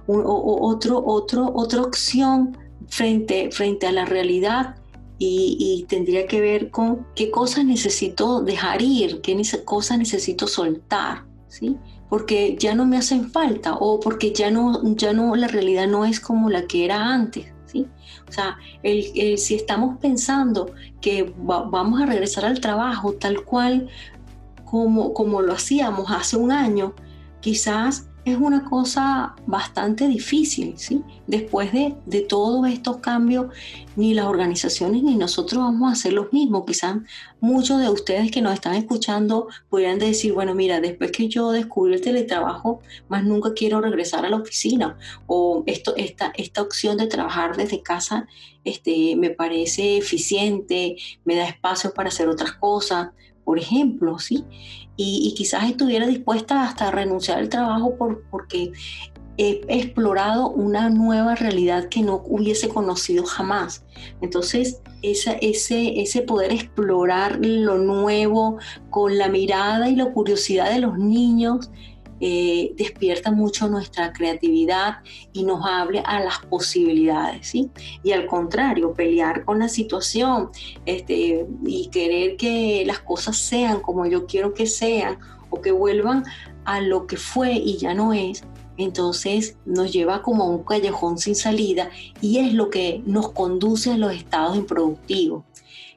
O, 0.07 0.59
otro, 0.61 1.01
otro, 1.05 1.51
otra 1.53 1.81
opción 1.81 2.57
frente, 2.87 3.49
frente 3.51 3.87
a 3.87 3.91
la 3.91 4.05
realidad 4.05 4.75
y, 5.17 5.85
tendría 5.87 6.27
que 6.27 6.41
ver 6.41 6.69
con 6.69 7.05
qué 7.15 7.31
cosas 7.31 7.65
necesito 7.65 8.41
dejar 8.41 8.81
ir, 8.81 9.21
qué 9.21 9.39
cosas 9.63 9.97
necesito 9.97 10.47
soltar, 10.47 11.23
¿sí? 11.47 11.77
porque 12.09 12.55
ya 12.59 12.75
no 12.75 12.85
me 12.85 12.97
hacen 12.97 13.31
falta 13.31 13.75
o 13.75 13.99
porque 13.99 14.31
ya 14.31 14.51
no, 14.51 14.81
ya 14.95 15.13
no, 15.13 15.35
la 15.35 15.47
realidad 15.47 15.87
no 15.87 16.05
es 16.05 16.19
como 16.19 16.49
la 16.49 16.65
que 16.67 16.85
era 16.85 17.13
antes. 17.13 17.47
¿sí? 17.65 17.87
O 18.27 18.31
sea, 18.31 18.57
el, 18.83 19.37
si 19.37 19.55
estamos 19.55 19.97
pensando 19.99 20.71
que 21.01 21.33
vamos 21.37 22.01
a 22.01 22.05
regresar 22.05 22.45
al 22.45 22.59
trabajo 22.59 23.13
tal 23.13 23.43
cual 23.43 23.87
como, 24.65 25.13
como 25.13 25.41
lo 25.41 25.53
hacíamos 25.53 26.11
hace 26.11 26.37
un 26.37 26.51
año, 26.51 26.93
quizás 27.41 28.07
es 28.25 28.37
una 28.37 28.65
cosa 28.65 29.35
bastante 29.45 30.07
difícil, 30.07 30.73
¿sí? 30.77 31.03
Después 31.27 31.71
de, 31.71 31.93
de, 32.07 32.21
todos 32.21 32.67
estos 32.67 32.97
cambios, 32.97 33.53
ni 33.95 34.15
las 34.15 34.25
organizaciones 34.25 35.03
ni 35.03 35.15
nosotros 35.15 35.63
vamos 35.63 35.89
a 35.89 35.93
hacer 35.93 36.13
lo 36.13 36.27
mismo. 36.31 36.65
Quizás 36.65 36.97
muchos 37.39 37.79
de 37.79 37.89
ustedes 37.89 38.31
que 38.31 38.41
nos 38.41 38.53
están 38.53 38.73
escuchando 38.73 39.47
podrían 39.69 39.99
decir, 39.99 40.33
bueno, 40.33 40.55
mira, 40.55 40.81
después 40.81 41.11
que 41.11 41.29
yo 41.29 41.51
descubrí 41.51 41.93
el 41.93 42.01
teletrabajo, 42.01 42.81
más 43.09 43.23
nunca 43.23 43.53
quiero 43.53 43.79
regresar 43.79 44.25
a 44.25 44.29
la 44.29 44.37
oficina. 44.37 44.97
O 45.27 45.63
esto, 45.67 45.93
esta, 45.95 46.33
esta 46.35 46.63
opción 46.63 46.97
de 46.97 47.05
trabajar 47.05 47.55
desde 47.55 47.83
casa 47.83 48.27
este, 48.63 49.15
me 49.15 49.29
parece 49.29 49.97
eficiente, 49.97 50.95
me 51.25 51.35
da 51.35 51.47
espacio 51.47 51.93
para 51.93 52.09
hacer 52.09 52.27
otras 52.27 52.53
cosas 52.53 53.09
por 53.45 53.59
ejemplo, 53.59 54.19
¿sí? 54.19 54.43
Y, 54.97 55.33
quizás 55.37 55.69
estuviera 55.69 56.07
dispuesta 56.07 56.63
hasta 56.63 56.87
a 56.87 56.91
renunciar 56.91 57.39
al 57.39 57.49
trabajo 57.49 57.95
por, 57.95 58.23
porque 58.29 58.71
he 59.37 59.61
explorado 59.67 60.49
una 60.49 60.89
nueva 60.89 61.35
realidad 61.35 61.89
que 61.89 62.01
no 62.01 62.23
hubiese 62.25 62.69
conocido 62.69 63.25
jamás. 63.25 63.83
Entonces, 64.21 64.81
ese, 65.01 65.37
ese 65.41 66.21
poder 66.21 66.51
explorar 66.51 67.37
lo 67.41 67.77
nuevo 67.77 68.57
con 68.89 69.17
la 69.17 69.27
mirada 69.27 69.89
y 69.89 69.95
la 69.95 70.11
curiosidad 70.11 70.71
de 70.71 70.79
los 70.79 70.97
niños 70.97 71.69
eh, 72.19 72.71
despierta 72.77 73.31
mucho 73.31 73.67
nuestra 73.67 74.13
creatividad 74.13 74.99
y 75.33 75.43
nos 75.43 75.65
hable 75.65 75.99
a 76.05 76.21
las 76.21 76.39
posibilidades, 76.39 77.47
¿sí? 77.47 77.69
Y 78.03 78.13
al 78.13 78.25
contrario, 78.25 78.93
pelear 78.93 79.43
con 79.43 79.59
la 79.59 79.67
situación 79.67 80.49
este, 80.85 81.45
y 81.65 81.87
querer 81.87 82.37
que 82.37 82.83
las 82.85 82.99
cosas 82.99 83.37
sean 83.37 83.81
como 83.81 84.05
yo 84.05 84.25
quiero 84.27 84.53
que 84.53 84.65
sean 84.65 85.19
o 85.49 85.61
que 85.61 85.71
vuelvan 85.71 86.23
a 86.63 86.81
lo 86.81 87.05
que 87.05 87.17
fue 87.17 87.53
y 87.53 87.77
ya 87.77 87.93
no 87.93 88.13
es, 88.13 88.43
entonces 88.77 89.57
nos 89.65 89.91
lleva 89.91 90.21
como 90.21 90.43
a 90.43 90.49
un 90.49 90.63
callejón 90.63 91.17
sin 91.17 91.35
salida 91.35 91.89
y 92.21 92.39
es 92.39 92.53
lo 92.53 92.69
que 92.69 93.01
nos 93.05 93.31
conduce 93.31 93.91
a 93.91 93.97
los 93.97 94.13
estados 94.13 94.57
improductivos. 94.57 95.43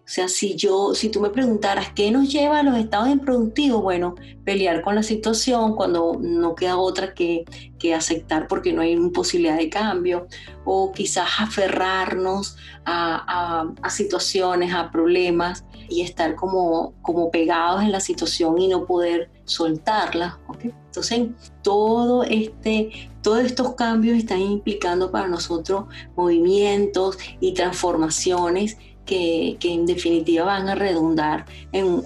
O 0.08 0.10
sea, 0.10 0.26
si 0.26 0.56
yo, 0.56 0.94
si 0.94 1.10
tú 1.10 1.20
me 1.20 1.28
preguntaras 1.28 1.92
qué 1.94 2.10
nos 2.10 2.32
lleva 2.32 2.60
a 2.60 2.62
los 2.62 2.78
estados 2.78 3.10
improductivos, 3.10 3.82
bueno, 3.82 4.14
pelear 4.42 4.80
con 4.80 4.94
la 4.94 5.02
situación 5.02 5.76
cuando 5.76 6.16
no 6.18 6.54
queda 6.54 6.78
otra 6.78 7.12
que, 7.12 7.44
que 7.78 7.92
aceptar 7.92 8.48
porque 8.48 8.72
no 8.72 8.80
hay 8.80 8.96
posibilidad 9.10 9.58
de 9.58 9.68
cambio, 9.68 10.26
o 10.64 10.92
quizás 10.92 11.28
aferrarnos 11.38 12.56
a, 12.86 13.74
a, 13.82 13.90
situaciones, 13.90 14.72
a 14.72 14.90
problemas 14.90 15.66
y 15.90 16.00
estar 16.00 16.36
como, 16.36 16.94
como 17.02 17.30
pegados 17.30 17.82
en 17.82 17.92
la 17.92 18.00
situación 18.00 18.58
y 18.58 18.68
no 18.68 18.86
poder 18.86 19.30
soltarla. 19.44 20.38
Entonces, 20.86 21.28
todo 21.62 22.24
este, 22.24 23.10
todos 23.20 23.40
estos 23.44 23.74
cambios 23.74 24.16
están 24.16 24.40
implicando 24.40 25.10
para 25.10 25.28
nosotros 25.28 25.84
movimientos 26.16 27.18
y 27.40 27.52
transformaciones 27.52 28.78
que, 29.08 29.56
en 29.62 29.86
definitiva 29.86 30.44
van 30.44 30.68
a 30.68 30.74
redundar 30.74 31.46
en, 31.72 32.02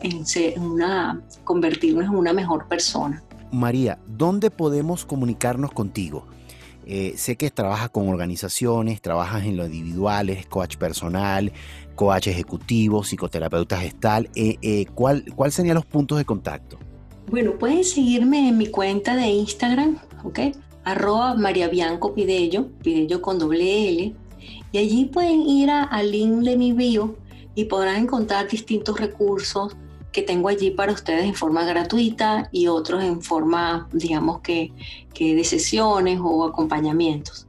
una, 0.59 1.21
convertirnos 1.45 2.05
en 2.05 2.15
una 2.15 2.33
mejor 2.33 2.69
persona. 2.69 3.23
María, 3.51 3.99
¿dónde 4.07 4.51
podemos 4.51 5.05
comunicarnos 5.05 5.73
contigo? 5.73 6.27
Eh, 6.87 7.15
sé 7.17 7.37
que 7.37 7.51
trabajas 7.51 7.91
con 7.91 8.09
organizaciones, 8.09 9.03
trabajas 9.03 9.45
en 9.45 9.57
lo 9.57 9.67
individual, 9.67 10.31
eres 10.31 10.47
coach 10.47 10.77
personal, 10.77 11.53
coach 11.95 12.29
ejecutivo, 12.29 13.05
psicoterapeuta 13.05 13.79
gestal. 13.79 14.31
Eh, 14.35 14.57
eh, 14.63 14.87
¿cuál, 14.95 15.25
¿Cuál 15.35 15.53
serían 15.53 15.75
los 15.75 15.87
puntos 15.87 16.19
de 16.19 16.25
contacto? 16.25 16.79
Bueno, 17.31 17.59
pueden 17.59 17.85
seguirme 17.85 18.49
en 18.49 18.59
mi 18.59 18.67
cuenta 18.69 19.15
de 19.17 19.27
Instagram, 19.27 19.99
¿ok? 20.25 20.41
Arroba 20.85 21.35
María 21.35 21.69
Bianco 21.69 22.15
Pidello, 22.15 22.69
Pidello 22.83 23.23
con 23.23 23.39
doble 23.39 23.89
L. 23.89 24.15
Y 24.73 24.79
allí 24.79 25.05
pueden 25.05 25.43
ir 25.43 25.71
al 25.71 26.11
link 26.11 26.43
de 26.43 26.57
mi 26.57 26.73
bio 26.73 27.17
y 27.55 27.67
podrán 27.67 28.03
encontrar 28.03 28.49
distintos 28.49 28.99
recursos 28.99 29.77
que 30.13 30.23
tengo 30.23 30.49
allí 30.49 30.71
para 30.71 30.93
ustedes 30.93 31.25
en 31.25 31.35
forma 31.35 31.65
gratuita 31.65 32.49
y 32.53 32.67
otros 32.67 33.03
en 33.03 33.23
forma, 33.23 33.89
digamos 33.93 34.41
que, 34.41 34.73
que 35.15 35.35
de 35.35 35.45
sesiones 35.45 36.19
o 36.23 36.45
acompañamientos. 36.45 37.47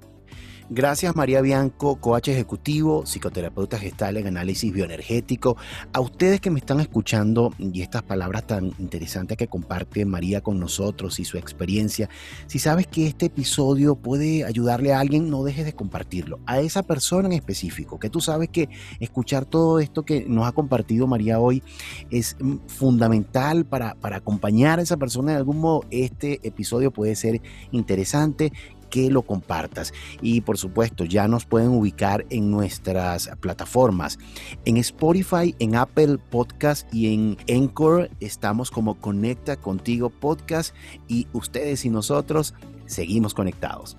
Gracias 0.69 1.13
María 1.13 1.41
Bianco, 1.41 1.97
coach 1.97 2.30
ejecutivo, 2.30 3.06
psicoterapeuta 3.06 3.78
gestal 3.78 4.15
en 4.15 4.28
análisis 4.28 4.71
bioenergético. 4.71 5.58
A 5.91 5.99
ustedes 5.99 6.39
que 6.39 6.49
me 6.49 6.60
están 6.60 6.80
escuchando 6.80 7.54
y 7.60 7.82
estas 7.82 8.02
palabras 8.04 8.47
tan 8.47 8.73
interesantes 8.80 9.38
que 9.38 9.49
comparte 9.49 10.06
María 10.06 10.39
con 10.39 10.62
nosotros 10.62 11.19
y 11.19 11.26
su 11.26 11.38
experiencia, 11.38 12.10
si 12.47 12.60
sabes 12.60 12.88
que 12.88 13.08
este 13.08 13.26
episodio 13.26 13.95
puede 13.95 14.45
ayudarle 14.45 14.93
a 14.93 15.02
alguien, 15.02 15.30
no 15.30 15.43
dejes 15.43 15.65
de 15.65 15.73
compartirlo. 15.73 16.39
A 16.45 16.62
esa 16.62 16.82
persona 16.82 17.28
en 17.28 17.34
específico, 17.34 17.99
que 17.99 18.10
tú 18.10 18.21
sabes 18.21 18.47
que 18.47 18.69
escuchar 19.02 19.43
todo 19.43 19.80
esto 19.80 20.04
que 20.04 20.26
nos 20.26 20.47
ha 20.47 20.54
compartido 20.54 21.08
María 21.08 21.41
hoy 21.41 21.62
es 22.10 22.38
fundamental 22.67 23.65
para, 23.65 23.95
para 23.95 24.17
acompañar 24.17 24.80
a 24.80 24.84
esa 24.84 24.95
persona 24.95 25.34
de 25.34 25.38
algún 25.39 25.60
modo. 25.60 25.82
Este 25.91 26.39
episodio 26.47 26.91
puede 26.91 27.15
ser 27.17 27.41
interesante 27.71 28.54
que 28.93 29.10
lo 29.10 29.23
compartas. 29.23 29.91
Y 30.21 30.41
por 30.41 30.60
supuesto, 30.60 31.03
ya 31.03 31.27
nos 31.27 31.45
pueden 31.45 31.69
ubicar 31.69 32.27
en 32.29 32.51
nuestras 32.51 33.32
plataformas. 33.39 34.19
En 34.65 34.77
Spotify, 34.77 35.56
en 35.58 35.75
Apple 35.75 36.19
Podcast 36.29 36.88
y 36.93 37.12
en 37.12 37.38
Encore 37.47 38.12
estamos 38.19 38.69
como 38.69 39.01
Conecta 39.01 39.56
Contigo 39.56 40.12
Podcast 40.12 40.75
y 41.08 41.25
ustedes 41.34 41.86
y 41.86 41.89
nosotros 41.89 42.53
seguimos 42.86 43.34
conectados. 43.34 43.97